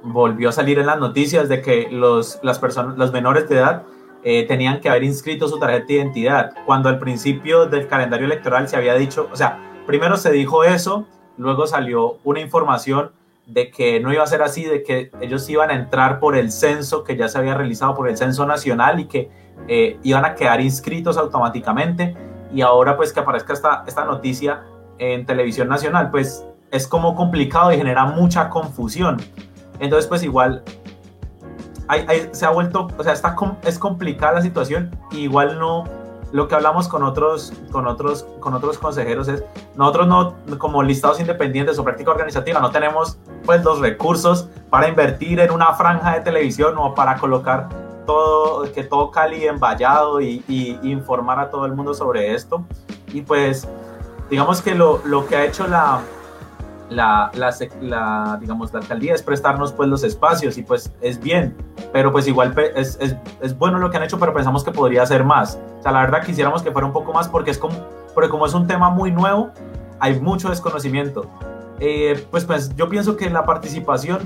[0.02, 3.82] volvió a salir en las noticias de que los, las personas, los menores de edad
[4.22, 8.68] eh, tenían que haber inscrito su tarjeta de identidad, cuando al principio del calendario electoral
[8.68, 13.12] se había dicho, o sea, primero se dijo eso, luego salió una información
[13.46, 16.52] de que no iba a ser así, de que ellos iban a entrar por el
[16.52, 19.30] censo que ya se había realizado por el censo nacional y que
[19.68, 22.14] eh, iban a quedar inscritos automáticamente.
[22.52, 24.64] Y ahora pues que aparezca esta, esta noticia
[24.98, 29.16] en televisión nacional, pues es como complicado y genera mucha confusión.
[29.80, 30.62] Entonces, pues igual
[32.32, 34.96] se ha vuelto, o sea, está, es complicada la situación.
[35.12, 35.84] igual no,
[36.32, 39.42] lo que hablamos con otros, con otros, con otros consejeros es,
[39.74, 45.40] nosotros no, como listados independientes o práctica organizativa, no tenemos pues los recursos para invertir
[45.40, 47.68] en una franja de televisión o para colocar
[48.04, 52.64] todo, que todo Cali envallado y, y, informar a todo el mundo sobre esto.
[53.12, 53.68] Y pues,
[54.30, 55.66] digamos que lo, lo que ha hecho
[56.90, 61.56] la, la, la, digamos, la alcaldía es prestarnos pues los espacios y pues es bien,
[61.92, 65.04] pero pues igual es, es, es, bueno lo que han hecho, pero pensamos que podría
[65.04, 65.58] ser más.
[65.78, 67.74] O sea, la verdad quisiéramos que fuera un poco más porque es como,
[68.14, 69.50] porque como es un tema muy nuevo,
[70.00, 71.26] hay mucho desconocimiento.
[71.80, 74.20] Eh, pues, pues yo pienso que la participación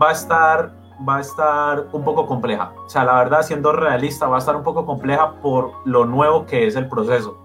[0.00, 0.72] va a estar
[1.06, 2.72] va a estar un poco compleja.
[2.86, 6.46] O sea, la verdad, siendo realista, va a estar un poco compleja por lo nuevo
[6.46, 7.36] que es el proceso.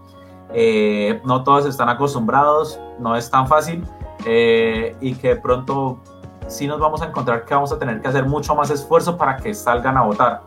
[0.54, 3.86] Eh, no todos están acostumbrados, no es tan fácil
[4.26, 6.00] eh, y que de pronto
[6.48, 9.38] sí nos vamos a encontrar que vamos a tener que hacer mucho más esfuerzo para
[9.38, 10.42] que salgan a votar.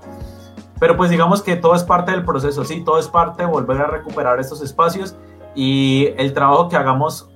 [0.78, 3.80] Pero pues digamos que todo es parte del proceso, sí, todo es parte de volver
[3.80, 5.16] a recuperar estos espacios
[5.54, 7.28] y el trabajo que hagamos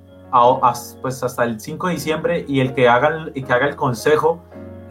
[1.00, 3.76] pues hasta el 5 de diciembre y el que haga el, y que haga el
[3.76, 4.40] consejo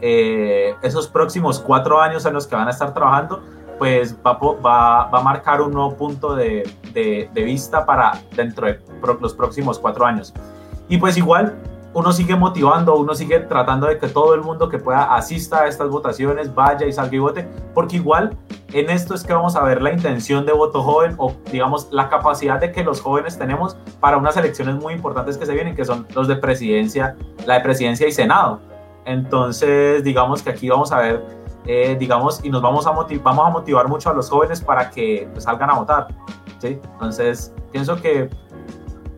[0.00, 3.40] eh, esos próximos cuatro años en los que van a estar trabajando
[3.78, 8.66] pues va, va, va a marcar un nuevo punto de, de, de, vista para dentro
[8.66, 8.80] de
[9.20, 10.34] los próximos cuatro años
[10.88, 11.56] y pues igual
[11.94, 15.66] uno sigue motivando, uno sigue tratando de que todo el mundo que pueda asista a
[15.66, 18.36] estas votaciones, vaya y salga y vote, porque igual
[18.72, 22.08] en esto es que vamos a ver la intención de voto joven o digamos la
[22.08, 25.84] capacidad de que los jóvenes tenemos para unas elecciones muy importantes que se vienen, que
[25.84, 28.60] son los de presidencia, la de presidencia y senado.
[29.06, 31.24] Entonces, digamos que aquí vamos a ver,
[31.64, 35.26] eh, digamos, y nos vamos a, vamos a motivar mucho a los jóvenes para que
[35.32, 36.08] pues, salgan a votar.
[36.58, 36.78] ¿sí?
[36.92, 38.28] Entonces, pienso que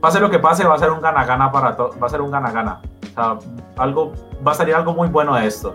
[0.01, 2.31] pase lo que pase, va a ser un gana-gana para todo, va a ser un
[2.31, 2.81] gana-gana.
[3.03, 3.39] O sea,
[3.77, 4.13] algo,
[4.47, 5.75] va a salir algo muy bueno de esto.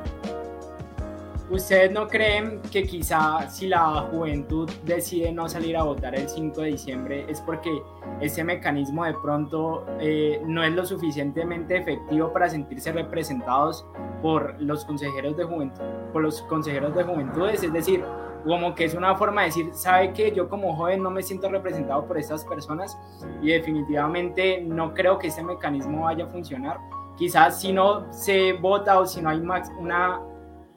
[1.50, 6.60] ¿Ustedes no creen que quizá si la juventud decide no salir a votar el 5
[6.60, 7.84] de diciembre es porque
[8.20, 13.86] ese mecanismo de pronto eh, no es lo suficientemente efectivo para sentirse representados
[14.24, 17.62] por los consejeros de juventud, por los consejeros de juventudes?
[17.62, 18.04] Es decir,
[18.44, 21.48] como que es una forma de decir, sabe que yo como joven no me siento
[21.50, 22.98] representado por estas personas
[23.44, 26.80] y definitivamente no creo que este mecanismo vaya a funcionar.
[27.18, 30.22] Quizás si no se vota o si no hay una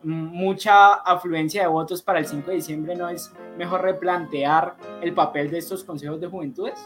[0.02, 5.50] mucha afluencia de votos para el 5 de diciembre, ¿no es mejor replantear el papel
[5.50, 6.78] de estos consejos de juventudes?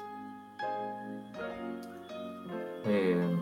[2.84, 3.36] Eh,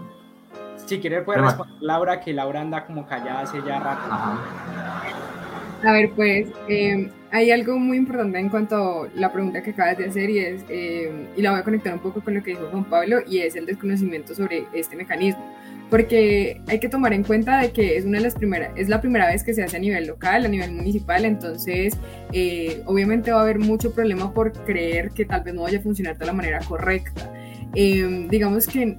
[0.86, 4.02] si quiere puede responder Laura, que Laura anda como callada hace ya rato.
[4.10, 9.96] A ver, pues eh, hay algo muy importante en cuanto a la pregunta que acabas
[9.98, 12.50] de hacer y es, eh, y la voy a conectar un poco con lo que
[12.50, 15.54] dijo Juan Pablo, y es el desconocimiento sobre este mecanismo.
[15.88, 19.00] Porque hay que tomar en cuenta de que es una de las primeras, es la
[19.00, 21.96] primera vez que se hace a nivel local, a nivel municipal, entonces
[22.32, 25.82] eh, obviamente va a haber mucho problema por creer que tal vez no vaya a
[25.82, 27.32] funcionar de la manera correcta.
[27.74, 28.96] digamos que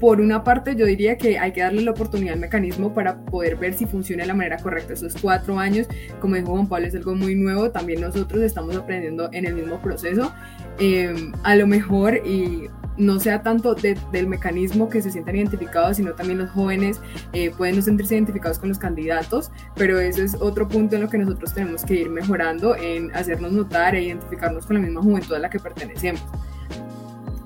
[0.00, 3.56] por una parte, yo diría que hay que darle la oportunidad al mecanismo para poder
[3.56, 4.92] ver si funciona de la manera correcta.
[4.92, 5.86] Esos cuatro años,
[6.20, 7.70] como dijo Juan Pablo, es algo muy nuevo.
[7.70, 10.32] También nosotros estamos aprendiendo en el mismo proceso.
[10.78, 16.12] Em, a lo mejor, y no sea tanto del mecanismo que se sientan identificados, sino
[16.12, 17.00] también los jóvenes
[17.32, 21.08] eh, pueden no sentirse identificados con los candidatos, pero ese es otro punto en lo
[21.08, 25.34] que nosotros tenemos que ir mejorando, en hacernos notar e identificarnos con la misma juventud
[25.34, 26.22] a la que pertenecemos.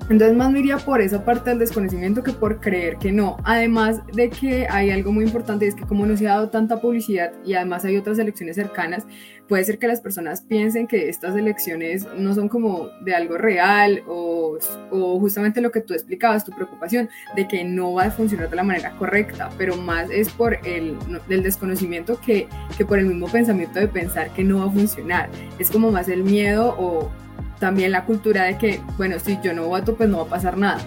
[0.09, 3.37] Entonces más me iría por esa parte del desconocimiento que por creer que no.
[3.43, 6.81] Además de que hay algo muy importante, es que como no se ha dado tanta
[6.81, 9.05] publicidad y además hay otras elecciones cercanas,
[9.47, 14.01] puede ser que las personas piensen que estas elecciones no son como de algo real
[14.07, 14.57] o,
[14.89, 18.55] o justamente lo que tú explicabas, tu preocupación de que no va a funcionar de
[18.55, 23.27] la manera correcta, pero más es por el del desconocimiento que, que por el mismo
[23.27, 25.29] pensamiento de pensar que no va a funcionar.
[25.59, 27.11] Es como más el miedo o
[27.59, 30.57] también la cultura de que, bueno, si yo no voto, pues no va a pasar
[30.57, 30.79] nada.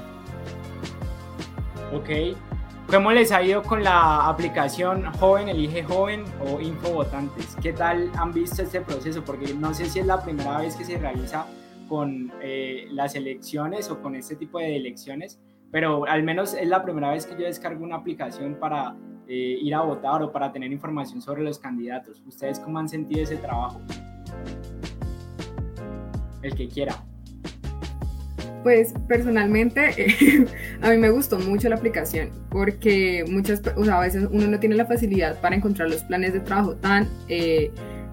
[1.93, 2.37] Ok.
[2.91, 7.57] ¿Cómo les ha ido con la aplicación Joven Elige Joven o Infovotantes?
[7.63, 9.25] ¿Qué tal han visto este proceso?
[9.25, 11.47] Porque no sé si es la primera vez que se realiza
[11.89, 16.83] con eh, las elecciones o con este tipo de elecciones, pero al menos es la
[16.83, 18.95] primera vez que yo descargo una aplicación para
[19.27, 22.23] eh, ir a votar o para tener información sobre los candidatos.
[22.27, 23.81] ¿Ustedes cómo han sentido ese trabajo?
[26.42, 27.02] El que quiera.
[28.62, 30.46] Pues personalmente
[30.83, 34.87] a mí me gustó mucho la aplicación porque muchas, a veces uno no tiene la
[34.87, 37.72] facilidad para encontrar los planes de trabajo tan eh,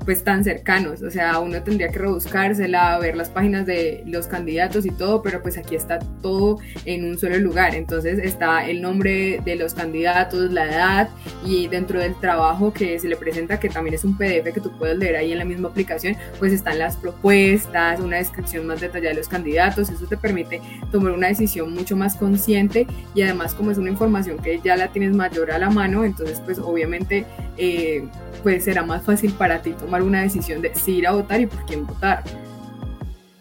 [0.09, 4.87] pues tan cercanos, o sea, uno tendría que rebuscársela, ver las páginas de los candidatos
[4.87, 9.39] y todo, pero pues aquí está todo en un solo lugar, entonces está el nombre
[9.45, 11.09] de los candidatos, la edad
[11.45, 14.75] y dentro del trabajo que se le presenta, que también es un PDF que tú
[14.79, 19.11] puedes leer ahí en la misma aplicación, pues están las propuestas, una descripción más detallada
[19.11, 20.59] de los candidatos, eso te permite
[20.91, 24.87] tomar una decisión mucho más consciente y además como es una información que ya la
[24.87, 28.07] tienes mayor a la mano, entonces pues obviamente eh,
[28.41, 31.47] pues será más fácil para ti tomar una decisión de si ir a votar y
[31.47, 32.23] por quién votar.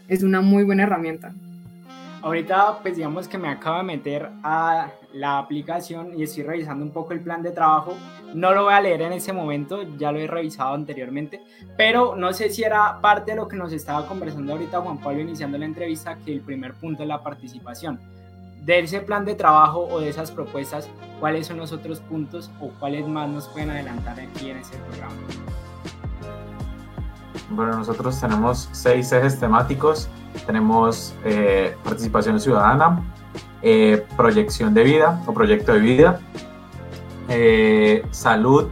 [0.09, 1.33] Es una muy buena herramienta.
[2.23, 6.93] ahorita pues digamos que me acabo de meter a la aplicación y estoy revisando un
[6.93, 7.95] poco el plan de trabajo.
[8.35, 11.43] No lo voy a leer en ese momento, ya lo he revisado anteriormente,
[11.77, 15.21] pero no sé si era parte de lo que nos estaba conversando ahorita Juan Pablo
[15.21, 17.99] iniciando la entrevista, que el primer punto es la participación.
[18.65, 20.91] De ese plan de trabajo o de esas propuestas,
[21.21, 25.17] ¿cuáles son los otros puntos o cuáles más nos pueden adelantar aquí en ese programa?
[27.51, 30.09] Bueno, nosotros tenemos seis ejes temáticos.
[30.47, 33.03] Tenemos eh, participación ciudadana,
[33.63, 36.21] eh, proyección de vida o proyecto de vida,
[37.29, 38.69] eh, salud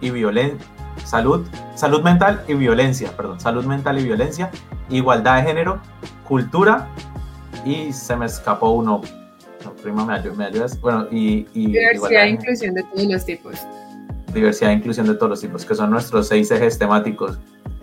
[0.00, 0.66] y violencia,
[1.04, 4.50] salud, salud mental y violencia, perdón, salud mental y violencia,
[4.88, 5.80] igualdad de género,
[6.26, 6.88] cultura
[7.64, 9.00] y se me escapó uno.
[9.82, 10.80] prima, me, ayudas.
[10.80, 13.54] Bueno, y, diversidad e inclusión de todos los tipos.
[14.32, 17.38] Diversidad e inclusión de todos los tipos, que son nuestros seis ejes temáticos.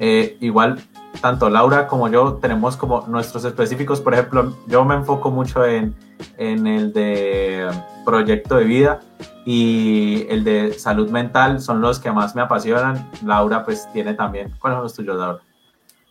[0.06, 0.82] Eh, igual,
[1.22, 4.02] tanto Laura como yo tenemos como nuestros específicos.
[4.02, 5.96] Por ejemplo, yo me enfoco mucho en,
[6.38, 7.70] en el de
[8.04, 9.00] proyecto de vida
[9.46, 13.10] y el de salud mental son los que más me apasionan.
[13.26, 14.52] Laura pues tiene también.
[14.60, 15.39] ¿Cuáles son los tuyos, Laura?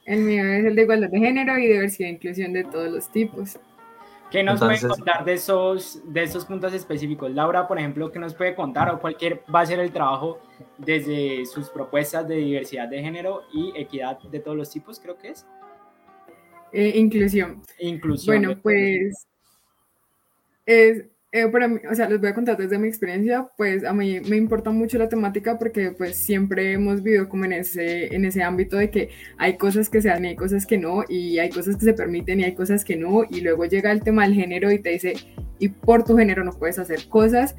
[0.07, 3.13] El mío es el de igualdad de género y diversidad e inclusión de todos los
[3.13, 3.59] tipos.
[4.33, 7.31] ¿Qué nos puede contar de esos, de esos puntos específicos?
[7.31, 10.40] Laura, por ejemplo, ¿qué nos puede contar o cualquier va a ser el trabajo
[10.79, 15.29] desde sus propuestas de diversidad de género y equidad de todos los tipos, creo que
[15.29, 15.47] es?
[16.73, 17.61] Eh, inclusión.
[17.79, 18.38] Inclusión.
[18.38, 19.27] Bueno, pues
[20.64, 24.37] es, eh, o sea, les voy a contar desde mi experiencia, pues a mí me
[24.37, 28.77] importa mucho la temática porque pues siempre hemos vivido como en ese, en ese ámbito
[28.77, 31.77] de que hay cosas que se hacen y hay cosas que no, y hay cosas
[31.77, 34.71] que se permiten y hay cosas que no, y luego llega el tema del género
[34.71, 35.14] y te dice,
[35.59, 37.57] y por tu género no puedes hacer cosas,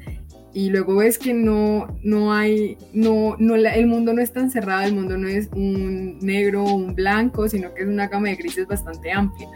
[0.52, 4.86] y luego ves que no, no hay, no, no el mundo no es tan cerrado,
[4.86, 8.36] el mundo no es un negro o un blanco, sino que es una gama de
[8.36, 9.48] grises bastante amplia.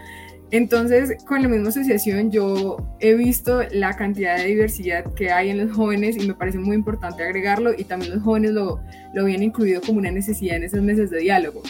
[0.50, 5.58] Entonces, con la misma asociación, yo he visto la cantidad de diversidad que hay en
[5.58, 8.80] los jóvenes y me parece muy importante agregarlo y también los jóvenes lo,
[9.12, 11.62] lo habían incluido como una necesidad en esos meses de diálogo.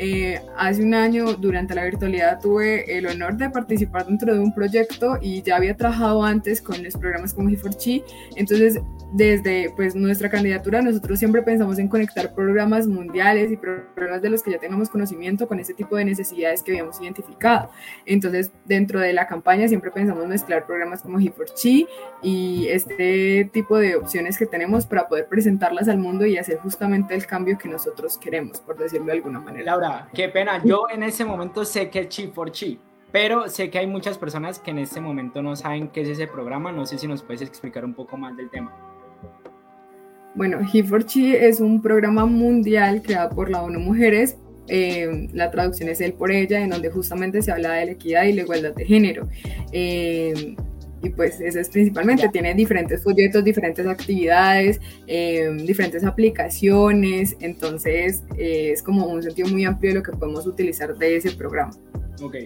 [0.00, 4.54] Eh, hace un año, durante la virtualidad, tuve el honor de participar dentro de un
[4.54, 8.04] proyecto y ya había trabajado antes con los programas como He4Chi.
[8.36, 8.80] Entonces,
[9.12, 14.42] desde pues, nuestra candidatura, nosotros siempre pensamos en conectar programas mundiales y programas de los
[14.42, 17.70] que ya tengamos conocimiento con ese tipo de necesidades que habíamos identificado.
[18.06, 21.88] Entonces, dentro de la campaña siempre pensamos mezclar programas como He4Chi
[22.22, 27.14] y este tipo de opciones que tenemos para poder presentarlas al mundo y hacer justamente
[27.14, 29.64] el cambio que nosotros queremos, por decirlo de alguna manera.
[29.64, 30.62] Laura, qué pena.
[30.64, 32.78] Yo en ese momento sé que es Chi for Chi,
[33.12, 36.26] pero sé que hay muchas personas que en este momento no saben qué es ese
[36.26, 36.72] programa.
[36.72, 38.74] No sé si nos puedes explicar un poco más del tema.
[40.34, 44.36] Bueno, He for Chi es un programa mundial creado por la ONU Mujeres.
[44.68, 48.24] Eh, la traducción es él por ella, en donde justamente se habla de la equidad
[48.24, 49.26] y la igualdad de género.
[49.72, 50.54] Eh,
[51.02, 58.72] y pues eso es principalmente, tiene diferentes folletos, diferentes actividades, eh, diferentes aplicaciones, entonces eh,
[58.72, 61.72] es como un sentido muy amplio de lo que podemos utilizar de ese programa.
[62.22, 62.36] Ok.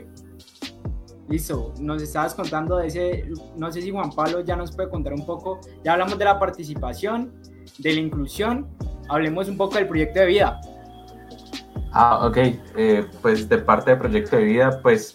[1.28, 3.24] Listo, nos estabas contando de ese,
[3.56, 6.38] no sé si Juan Pablo ya nos puede contar un poco, ya hablamos de la
[6.38, 7.32] participación,
[7.78, 8.68] de la inclusión,
[9.08, 10.60] hablemos un poco del proyecto de vida.
[11.92, 12.36] Ah, ok,
[12.76, 15.14] eh, pues de parte del proyecto de vida, pues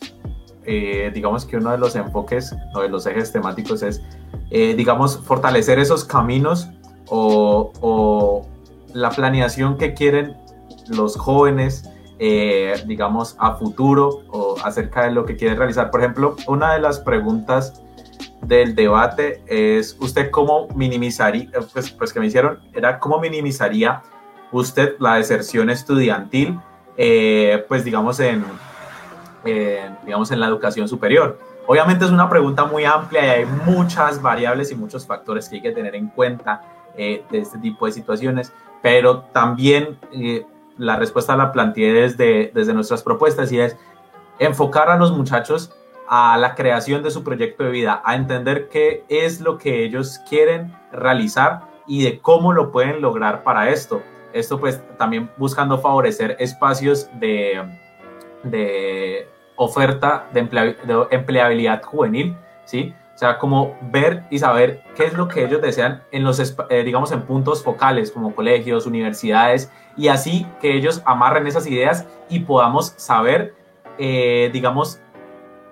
[0.70, 4.04] eh, digamos que uno de los enfoques o de los ejes temáticos es,
[4.52, 6.70] eh, digamos, fortalecer esos caminos
[7.08, 8.46] o,
[8.94, 10.36] la planeación que quieren
[10.90, 15.90] los jóvenes, eh, digamos, a futuro o acerca de lo que quieren realizar.
[15.90, 17.82] Por ejemplo, una de las preguntas
[18.42, 24.02] del debate es, ¿usted cómo minimizaría, pues, pues que me hicieron, era cómo minimizaría
[24.52, 26.60] usted la deserción estudiantil,
[27.68, 28.44] pues digamos, en,
[29.44, 31.38] digamos, en la educación superior?
[31.68, 35.62] Obviamente es una pregunta muy amplia y hay muchas variables y muchos factores que hay
[35.62, 36.62] que tener en cuenta
[36.96, 40.46] eh, de este tipo de situaciones, pero también eh,
[40.78, 43.76] la respuesta la planteé desde, desde nuestras propuestas y es
[44.40, 45.74] enfocar a los muchachos
[46.08, 50.20] a la creación de su proyecto de vida, a entender qué es lo que ellos
[50.30, 54.02] quieren realizar y de cómo lo pueden lograr para esto.
[54.32, 57.62] Esto pues también buscando favorecer espacios de,
[58.44, 60.40] de oferta de,
[61.12, 62.94] empleabilidad juvenil, ¿sí?
[63.14, 66.40] O sea, como ver y saber qué es lo que ellos desean en los,
[66.70, 72.06] eh, digamos, en puntos focales como colegios, universidades, y así que ellos amarren esas ideas
[72.30, 73.56] y podamos saber,
[73.98, 75.02] eh, digamos,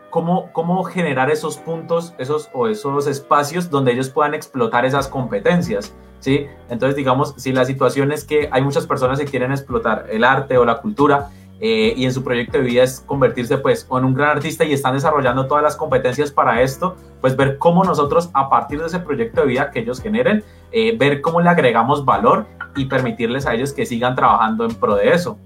[0.09, 5.93] cómo, cómo generar esos puntos, esos o esos espacios donde ellos puedan explotar esas competencias,
[6.19, 6.47] ¿sí?
[6.69, 10.57] Entonces, digamos, si la situación es que hay muchas personas que quieren explotar el arte
[10.57, 11.29] o la cultura
[11.61, 14.73] eh, y en su proyecto de vida es convertirse pues en un gran artista y
[14.73, 18.99] están desarrollando todas las competencias para esto, pues ver cómo nosotros a partir de ese
[18.99, 22.45] proyecto de vida que ellos generen, eh, ver cómo le agregamos valor
[22.75, 25.37] y permitirles a ellos que sigan trabajando en pro de eso.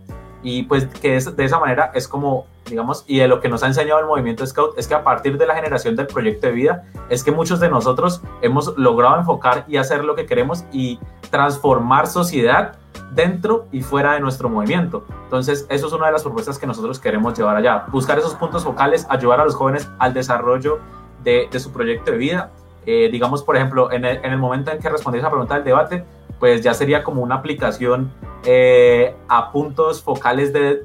[0.41, 3.68] Y pues que de esa manera es como, digamos, y de lo que nos ha
[3.68, 6.84] enseñado el movimiento Scout es que a partir de la generación del proyecto de vida
[7.10, 10.99] es que muchos de nosotros hemos logrado enfocar y hacer lo que queremos y
[11.30, 12.78] transformar sociedad
[13.12, 15.05] dentro y fuera de nuestro movimiento.
[15.24, 17.86] Entonces, eso es una de las propuestas que nosotros queremos llevar allá.
[17.91, 20.80] Buscar esos puntos focales, ayudar a los jóvenes al desarrollo
[21.24, 22.51] de, su proyecto de vida.
[22.86, 26.05] Eh, digamos, por ejemplo, en el, momento en que respondí esa pregunta del debate,
[26.40, 28.12] pues ya sería como una aplicación
[28.46, 30.76] eh, a puntos focales de,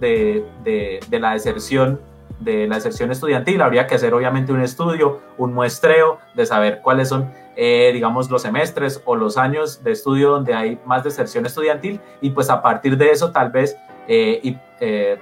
[0.65, 2.01] de, la deserción
[2.41, 3.63] de la estudiantil.
[3.63, 8.43] Habría que hacer obviamente un estudio, un muestreo de saber cuáles son eh, digamos, los
[8.43, 12.97] semestres o los años de estudio donde hay más deserción estudiantil y pues a partir
[12.97, 13.77] de eso tal vez,
[14.09, 14.59] eh, y,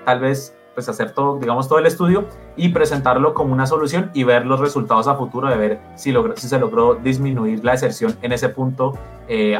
[0.07, 4.25] tal vez pues hacer todo, digamos, todo el estudio y presentarlo como una solución y
[4.25, 8.33] ver los resultados a futuro de ver si, si se logró disminuir la deserción en
[8.33, 8.99] ese punto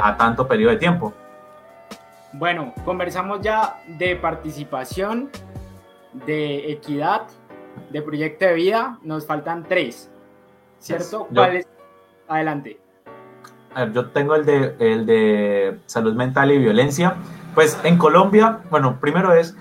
[0.01, 1.13] a tanto periodo de tiempo.
[2.35, 5.31] Bueno, conversamos ya de participación,
[6.27, 7.23] de equidad,
[7.91, 10.11] de proyecto de vida, nos faltan tres,
[10.79, 11.29] ¿cierto?
[11.33, 11.67] ¿Cuáles
[12.29, 12.79] Adelante.
[13.75, 17.17] A ver, yo tengo el de, el de salud mental y violencia.
[17.55, 19.55] Pues en Colombia, bueno, primero es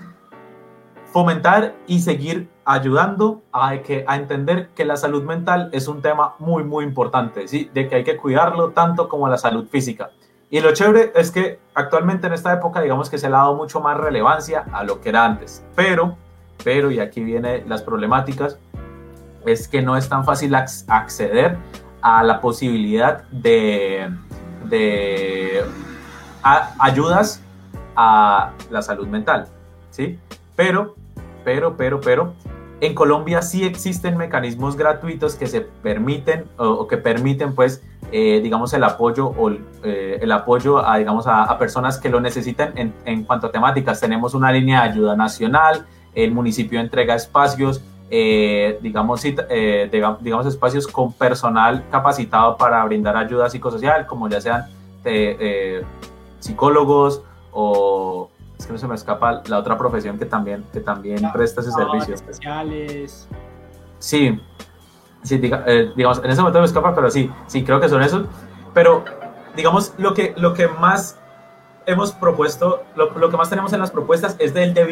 [1.12, 6.34] fomentar y seguir ayudando a, que, a entender que la salud mental es un tema
[6.38, 7.70] muy, muy importante, ¿sí?
[7.74, 10.10] de que hay que cuidarlo tanto como la salud física.
[10.48, 13.54] Y lo chévere es que actualmente en esta época, digamos que se le ha dado
[13.54, 15.64] mucho más relevancia a lo que era antes.
[15.74, 16.16] Pero,
[16.64, 18.58] pero, y aquí vienen las problemáticas,
[19.44, 21.56] es que no es tan fácil acceder
[22.00, 24.10] a la posibilidad de,
[24.64, 25.64] de
[26.78, 27.42] ayudas
[27.96, 29.48] a la salud mental,
[29.90, 30.18] ¿sí?
[30.56, 30.96] Pero,
[31.44, 32.34] pero, pero, pero,
[32.82, 37.80] en Colombia sí existen mecanismos gratuitos que se permiten o, que permiten, pues,
[38.10, 39.52] eh, digamos, el apoyo o
[39.84, 44.00] eh, el apoyo a, digamos, a, personas que lo necesiten en, cuanto a temáticas.
[44.00, 49.88] Tenemos una línea de ayuda nacional, el municipio entrega espacios, eh, digamos, eh,
[50.20, 54.66] digamos, espacios con personal capacitado para brindar ayuda psicosocial, como ya sean
[55.04, 55.84] eh,
[56.40, 57.22] psicólogos
[57.52, 58.28] o
[58.62, 61.72] es que no se me escapa la otra profesión que también, que también presta ese
[61.72, 62.14] servicio.
[62.14, 63.28] Especiales.
[63.98, 64.40] Sí,
[65.22, 68.26] sí digamos, en ese momento me escapa, pero sí, sí, creo que son esos.
[68.72, 69.04] Pero,
[69.56, 71.18] digamos, lo que, lo que más
[71.86, 74.84] hemos propuesto, lo, lo que más tenemos en las propuestas es del de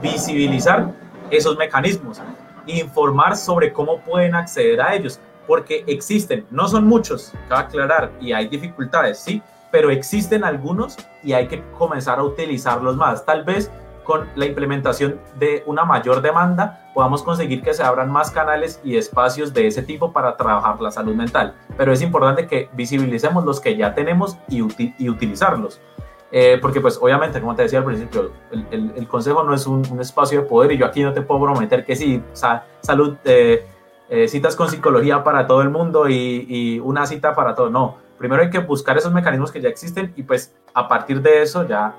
[0.00, 0.90] visibilizar
[1.30, 2.20] esos mecanismos,
[2.66, 8.32] informar sobre cómo pueden acceder a ellos, porque existen, no son muchos, cabe aclarar, y
[8.32, 9.42] hay dificultades, sí,
[9.72, 13.24] pero existen algunos y hay que comenzar a utilizarlos más.
[13.24, 13.72] Tal vez
[14.04, 18.96] con la implementación de una mayor demanda podamos conseguir que se abran más canales y
[18.96, 21.54] espacios de ese tipo para trabajar la salud mental.
[21.76, 24.62] Pero es importante que visibilicemos los que ya tenemos y,
[25.02, 25.80] y utilizarlos.
[26.34, 29.82] Eh, porque pues obviamente, como te decía al principio, el, el, consejo no es un,
[29.90, 32.22] un, espacio de poder y yo aquí no te puedo prometer que sí,
[32.80, 33.66] salud, eh,
[34.08, 37.98] eh, citas con psicología para todo el mundo y, y, una cita para todo, no.
[38.22, 41.66] Primero hay que buscar esos mecanismos que ya existen y pues a partir de eso
[41.66, 41.96] ya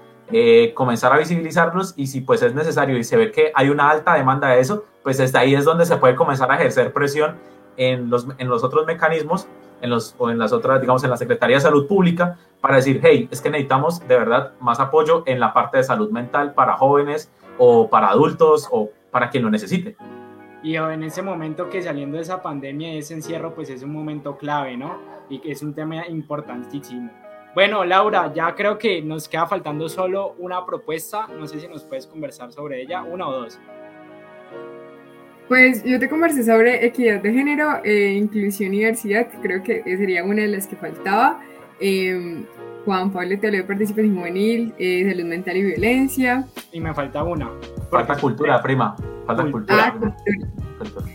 [0.74, 4.13] comenzar a visibilizarlos y si pues es necesario y se ve que hay una alta
[4.13, 7.36] demanda de eso, pues desde ahí es donde se puede comenzar a ejercer presión
[7.76, 9.49] en los, en los otros mecanismos
[9.82, 13.01] en los, o en las otras, digamos, en la Secretaría de Salud Pública para decir,
[13.03, 16.78] hey, es que necesitamos de verdad más apoyo en la parte de salud mental para
[16.78, 19.97] jóvenes o para adultos o para quien lo necesite.
[20.63, 24.38] Y en ese momento que saliendo de esa pandemia, ese encierro, pues es un momento
[24.38, 24.97] clave, ¿no?
[25.34, 27.09] Y que es un tema importantísimo.
[27.55, 31.27] Bueno, Laura, ya creo que nos queda faltando solo una propuesta.
[31.27, 33.59] No sé si nos puedes conversar sobre ella, una o dos.
[35.47, 39.81] Pues yo te conversé sobre equidad de género, e inclusión y diversidad, que creo que
[39.84, 41.41] sería una de las que faltaba.
[41.79, 42.45] Em,
[42.86, 46.45] Juan Pablo de participación juvenil, eh, salud mental y violencia.
[46.71, 47.49] Y me falta una.
[47.89, 48.95] Falta cultura, prima.
[49.25, 49.86] Falta cultura.
[49.88, 51.11] Ah, cultura.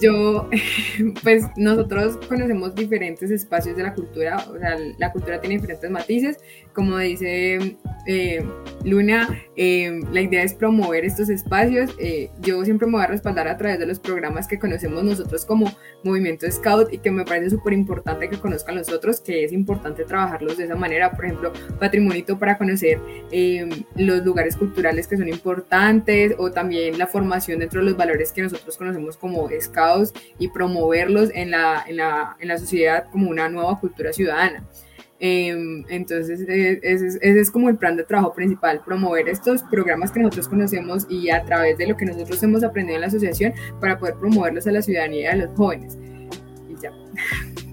[0.00, 0.48] Yo,
[1.22, 6.38] pues nosotros conocemos diferentes espacios de la cultura, o sea, la cultura tiene diferentes matices,
[6.78, 7.76] como dice
[8.06, 8.46] eh,
[8.84, 13.48] Luna, eh, la idea es promover estos espacios, eh, yo siempre me voy a respaldar
[13.48, 15.72] a través de los programas que conocemos nosotros como
[16.04, 20.04] Movimiento Scout y que me parece súper importante que conozcan los otros, que es importante
[20.04, 23.00] trabajarlos de esa manera, por ejemplo, Patrimonito para conocer
[23.96, 28.42] los lugares culturales que son importantes o también la formación dentro de los valores que
[28.42, 33.48] nosotros conocemos como Scout y promoverlos en la, en la, en la sociedad como una
[33.48, 34.62] nueva cultura ciudadana.
[35.20, 40.20] Em, entonces, e, ese, es como el plan de trabajo principal, promover estos programas que
[40.20, 43.98] nosotros conocemos y a través de lo que nosotros hemos aprendido en la asociación para
[43.98, 45.98] poder promoverlos a la ciudadanía y a los jóvenes.
[46.68, 46.92] Y ya.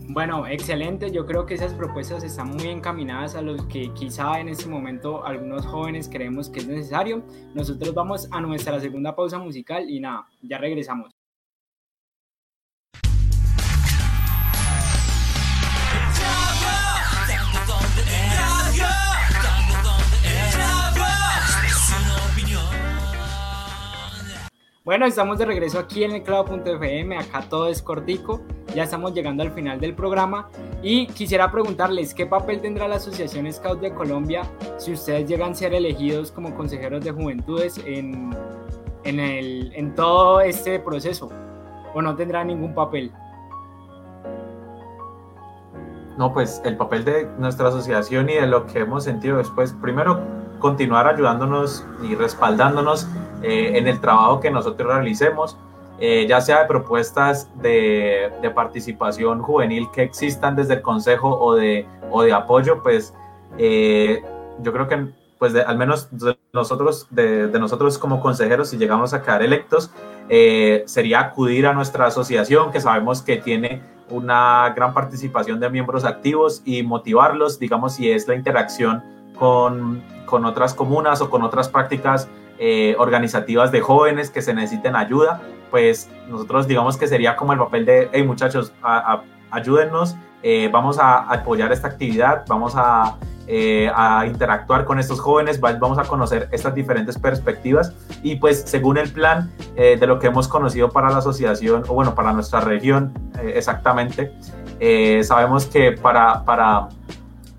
[0.07, 1.11] Bueno, excelente.
[1.11, 5.25] Yo creo que esas propuestas están muy encaminadas a los que quizá en este momento
[5.25, 7.23] algunos jóvenes creemos que es necesario.
[7.53, 11.13] Nosotros vamos a nuestra segunda pausa musical y nada, ya regresamos.
[24.85, 28.43] Bueno, estamos de regreso aquí en el clavo.fm, acá todo es cortico,
[28.75, 30.47] ya estamos llegando al final del programa
[30.83, 34.43] y quisiera preguntarles qué papel tendrá la Asociación Scout de Colombia
[34.77, 38.29] si ustedes llegan a ser elegidos como consejeros de juventudes en,
[39.05, 41.31] en, el, en todo este proceso
[41.95, 43.11] o no tendrá ningún papel.
[46.15, 50.44] No, pues el papel de nuestra asociación y de lo que hemos sentido después, primero
[50.65, 53.07] continuar ayudándonos y respaldándonos
[53.43, 55.55] eh, en el trabajo que nosotros realicemos,
[55.99, 61.85] eh, ya sea de propuestas de, participación juvenil que existan desde el Consejo o de,
[62.09, 63.13] o de apoyo, pues
[63.59, 64.23] eh,
[64.63, 65.05] yo creo que
[65.37, 66.09] pues al menos
[66.51, 69.91] nosotros, de, nosotros como consejeros, si llegamos a quedar electos,
[70.87, 76.63] sería acudir a nuestra asociación, que sabemos que tiene una gran participación de miembros activos
[76.65, 79.03] y motivarlos, digamos, si es la interacción
[79.37, 80.01] con,
[80.35, 82.27] con otras comunas o con otras prácticas
[82.59, 85.39] eh, organizativas de jóvenes que se necesiten ayuda,
[85.71, 88.73] pues nosotros digamos que sería como el papel de, hey muchachos,
[89.49, 93.15] ayúdennos, eh, vamos a apoyar esta actividad, vamos a,
[93.47, 98.97] eh, a, interactuar con estos jóvenes, vamos a conocer estas diferentes perspectivas y pues según
[98.97, 103.13] el plan de lo que hemos conocido para la asociación o bueno, para nuestra región
[103.41, 104.33] exactamente,
[105.23, 106.89] sabemos que para, para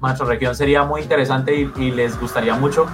[0.00, 2.86] nuestra región sería muy interesante y, les gustaría mucho,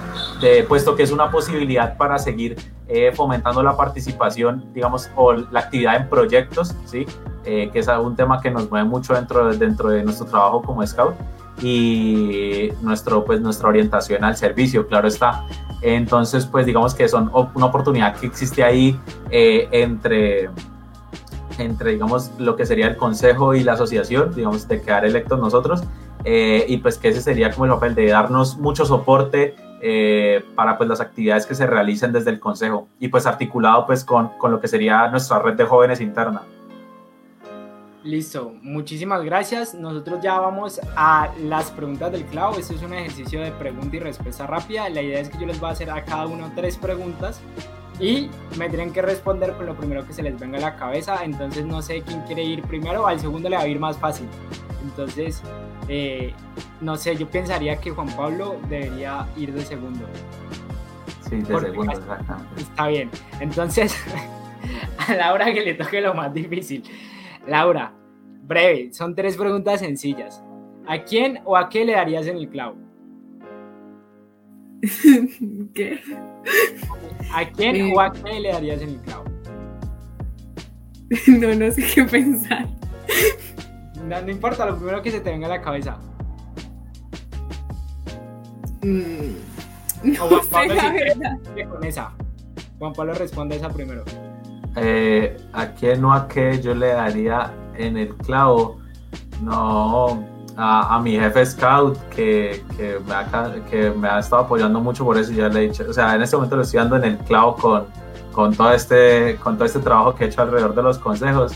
[0.67, 2.55] puesto que es una posibilidad para seguir
[2.87, 7.05] eh, fomentando la participación, digamos, o la actividad en proyectos, ¿sí?
[7.45, 10.85] Eh, que es un tema que nos mueve mucho dentro, dentro de nuestro trabajo como
[10.85, 11.15] scout
[11.61, 15.45] y nuestro, pues, nuestra orientación al servicio, claro está.
[15.81, 18.97] Entonces, pues digamos que son una oportunidad que existe ahí
[19.29, 20.49] eh, entre
[21.59, 25.83] entre, digamos, lo que sería el consejo y la asociación, digamos, de quedar electos nosotros
[26.25, 30.77] eh, y pues que ese sería como el papel de darnos mucho soporte eh, para
[30.77, 34.51] pues las actividades que se realicen desde el Consejo y pues articulado pues con, con
[34.51, 36.43] lo que sería nuestra red de jóvenes interna.
[38.03, 39.73] Listo, muchísimas gracias.
[39.73, 42.57] Nosotros ya vamos a las preguntas del clavo.
[42.57, 44.89] Este es un ejercicio de pregunta y respuesta rápida.
[44.89, 47.39] La idea es que yo les voy a hacer a cada uno tres preguntas
[48.01, 51.23] y me tienen que responder con lo primero que se les venga a la cabeza.
[51.23, 54.27] Entonces no sé quién quiere ir primero, al segundo le va a ir más fácil.
[54.83, 55.41] Entonces,
[55.87, 56.33] eh,
[56.81, 60.05] no sé, yo pensaría que Juan Pablo debería ir de segundo.
[61.29, 62.61] Sí, de segundo, exactamente.
[62.61, 63.09] Está bien.
[63.39, 63.95] Entonces,
[65.07, 66.83] a Laura que le toque lo más difícil.
[67.47, 67.93] Laura,
[68.43, 70.43] breve, son tres preguntas sencillas.
[70.87, 72.75] ¿A quién o a qué le darías en el clavo?
[75.73, 75.99] ¿Qué?
[77.33, 79.23] ¿A quién o a qué le darías en el clavo?
[81.27, 82.67] No, no sé qué pensar.
[84.21, 85.97] No, importa, lo primero que se te venga a la cabeza.
[88.81, 89.35] Mm,
[90.03, 92.11] no Juan Pablo sé, con esa.
[92.79, 94.03] Juan Pablo responde esa primero.
[94.75, 98.79] Eh, ¿A quién o a qué yo le daría en el clavo?
[99.41, 100.23] No,
[100.57, 103.25] a, mi jefe scout que, que, me ha,
[103.69, 106.21] que me ha estado apoyando mucho por eso ya le he dicho, o sea, en
[106.21, 107.85] este momento lo estoy dando en el clavo con,
[108.31, 111.53] con, todo este, con todo este trabajo que he hecho alrededor de los consejos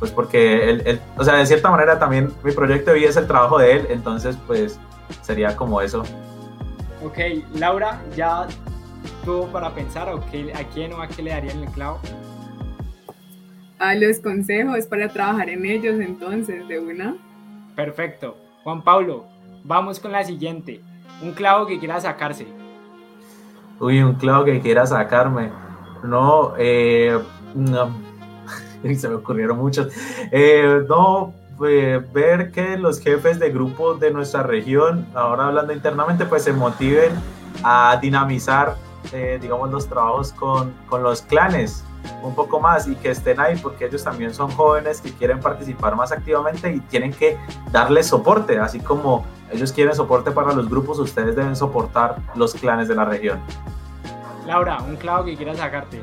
[0.00, 3.26] pues porque él, o sea, de cierta manera también mi proyecto de vida es el
[3.26, 4.80] trabajo de él, entonces pues
[5.20, 6.02] sería como eso.
[7.04, 7.18] Ok,
[7.54, 8.48] Laura, ya
[9.24, 10.18] tuvo para pensar a
[10.72, 12.00] quién o a qué le darían el clavo.
[13.78, 17.16] A los consejos para trabajar en ellos entonces, de una.
[17.76, 18.36] Perfecto.
[18.64, 19.26] Juan Pablo,
[19.64, 20.80] vamos con la siguiente.
[21.22, 22.46] Un clavo que quiera sacarse.
[23.78, 25.50] Uy, un clavo que quiera sacarme.
[26.02, 27.18] No, eh,
[27.54, 28.09] no
[28.84, 29.88] y se me ocurrieron muchos.
[30.30, 36.24] Eh, no, pues, ver que los jefes de grupos de nuestra región, ahora hablando internamente,
[36.24, 37.12] pues se motiven
[37.62, 38.76] a dinamizar,
[39.12, 41.84] eh, digamos, los trabajos con, con los clanes
[42.22, 45.96] un poco más y que estén ahí porque ellos también son jóvenes que quieren participar
[45.96, 47.36] más activamente y tienen que
[47.72, 52.88] darles soporte, así como ellos quieren soporte para los grupos, ustedes deben soportar los clanes
[52.88, 53.40] de la región.
[54.46, 56.00] Laura, un clavo que quieras sacarte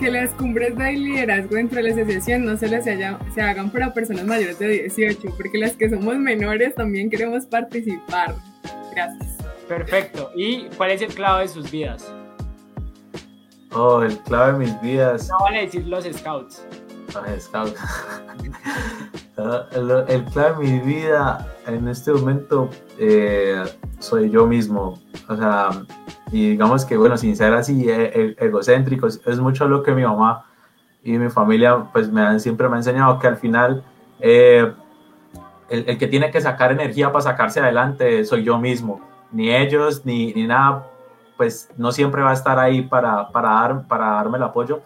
[0.00, 2.96] que las cumbres de liderazgo dentro de la asociación no solo se,
[3.34, 8.34] se hagan para personas mayores de 18, porque las que somos menores también queremos participar.
[8.94, 9.36] Gracias.
[9.68, 10.30] Perfecto.
[10.34, 12.10] ¿Y cuál es el clave de sus vidas?
[13.72, 15.28] Oh, el clave de mis vidas.
[15.28, 16.64] No vale decir los scouts.
[17.14, 17.74] Los scouts.
[19.42, 23.62] Ah, el, clave de mi vida en este momento eh,
[23.98, 25.00] soy yo mismo.
[25.28, 25.70] O sea,
[26.32, 30.02] y digamos que, bueno, sin ser así eh, e, egocéntrico, es mucho lo que mi
[30.02, 30.46] mamá
[31.02, 33.82] y mi familia pues me han, siempre me han enseñado que al final
[34.20, 34.72] eh,
[35.68, 39.00] el, el, que tiene que sacar energía para sacarse adelante soy yo mismo,
[39.32, 40.86] ni ellos ni, ni nada,
[41.36, 44.82] pues no siempre va a estar ahí para, para, dar, para darme el apoyo.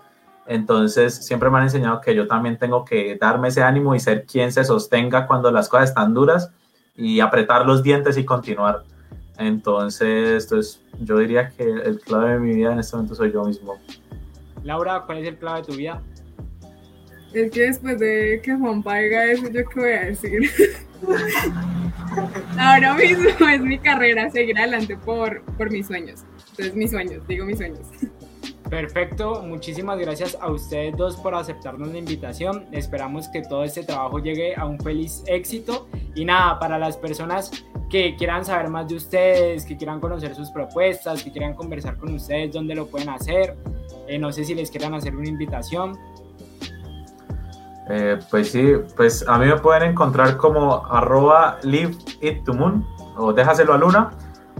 [0.46, 4.24] Entonces siempre me han enseñado que yo también tengo que darme ese ánimo y ser
[4.24, 6.52] quien se sostenga cuando las cosas están duras
[6.96, 8.84] y apretar los dientes y continuar.
[9.38, 13.44] Entonces, pues, yo diría que el clave de mi vida en este momento soy yo
[13.44, 13.78] mismo.
[14.62, 16.02] Laura, ¿cuál es el clave de tu vida?
[17.32, 20.50] Es que después de que Juan paiga eso, ¿yo qué voy a decir?
[22.58, 26.24] Ahora mismo es mi carrera, seguir adelante por, por mis sueños.
[26.50, 27.80] Entonces, mis sueños, digo mis sueños.
[28.70, 32.66] Perfecto, muchísimas gracias a ustedes dos por aceptarnos la invitación.
[32.72, 35.88] Esperamos que todo este trabajo llegue a un feliz éxito.
[36.14, 37.50] Y nada, para las personas
[37.94, 42.12] que quieran saber más de ustedes, que quieran conocer sus propuestas, que quieran conversar con
[42.12, 43.54] ustedes, dónde lo pueden hacer.
[44.08, 45.96] Eh, no sé si les quieran hacer una invitación.
[47.88, 52.84] Eh, pues sí, pues a mí me pueden encontrar como arroba live it to moon
[53.16, 54.10] o déjaselo a luna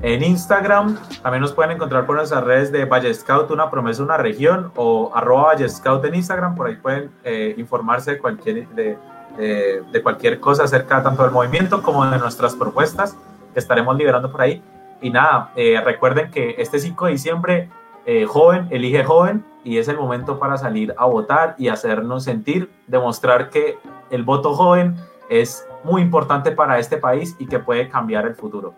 [0.02, 0.96] en Instagram.
[1.20, 5.10] También nos pueden encontrar por nuestras redes de Valle Scout, una promesa, una región, o
[5.12, 6.54] arroba Valle Scout en Instagram.
[6.54, 8.96] Por ahí pueden eh, informarse de cualquier, de,
[9.36, 13.16] de, cualquier cosa acerca tanto del movimiento como de nuestras propuestas
[13.52, 14.62] que estaremos liberando por ahí.
[15.00, 17.68] Y nada, eh, recuerden que este 5 de diciembre,
[18.06, 22.70] eh, joven elige joven y es el momento para salir a votar y hacernos sentir,
[22.86, 23.78] demostrar que
[24.10, 24.96] el voto joven
[25.28, 28.74] es muy importante para este país y que puede cambiar el futuro.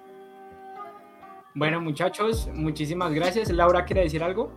[1.55, 3.51] Bueno, muchachos, muchísimas gracias.
[3.51, 4.53] Laura, ¿quiere decir algo?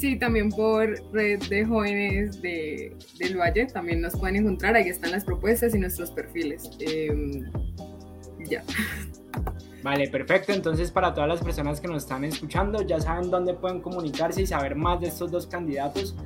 [0.00, 5.10] Sí, también por red de jóvenes de, del Valle, también nos pueden encontrar, ahí están
[5.10, 6.70] las propuestas y nuestros perfiles.
[6.78, 7.44] Em,
[8.48, 8.64] ya.
[9.82, 10.54] Vale, perfecto.
[10.54, 14.46] Entonces, para todas las personas que nos están escuchando, ya saben dónde pueden comunicarse y
[14.46, 16.16] saber más de estos dos candidatos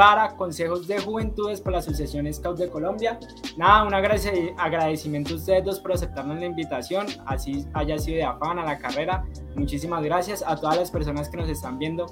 [0.00, 3.20] para consejos de juventudes por la Asociación Scout de Colombia.
[3.58, 8.58] Nada, un agradecimiento a ustedes dos por aceptarnos la invitación, así haya sido de afán
[8.58, 9.26] a la carrera.
[9.56, 12.06] Muchísimas gracias a todas las personas que nos están viendo.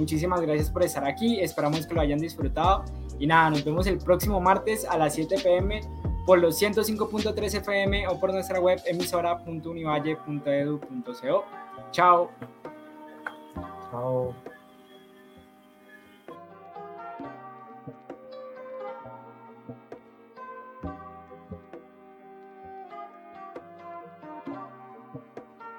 [0.00, 2.84] Muchísimas gracias por estar aquí, esperamos que lo hayan disfrutado.
[3.20, 5.82] Y nada, nos vemos el próximo martes a las 7 pm
[6.26, 11.44] por los 105.3 FM o por nuestra web emisora.univalle.edu.co.
[11.92, 12.30] Chao.
[13.92, 14.34] Chao.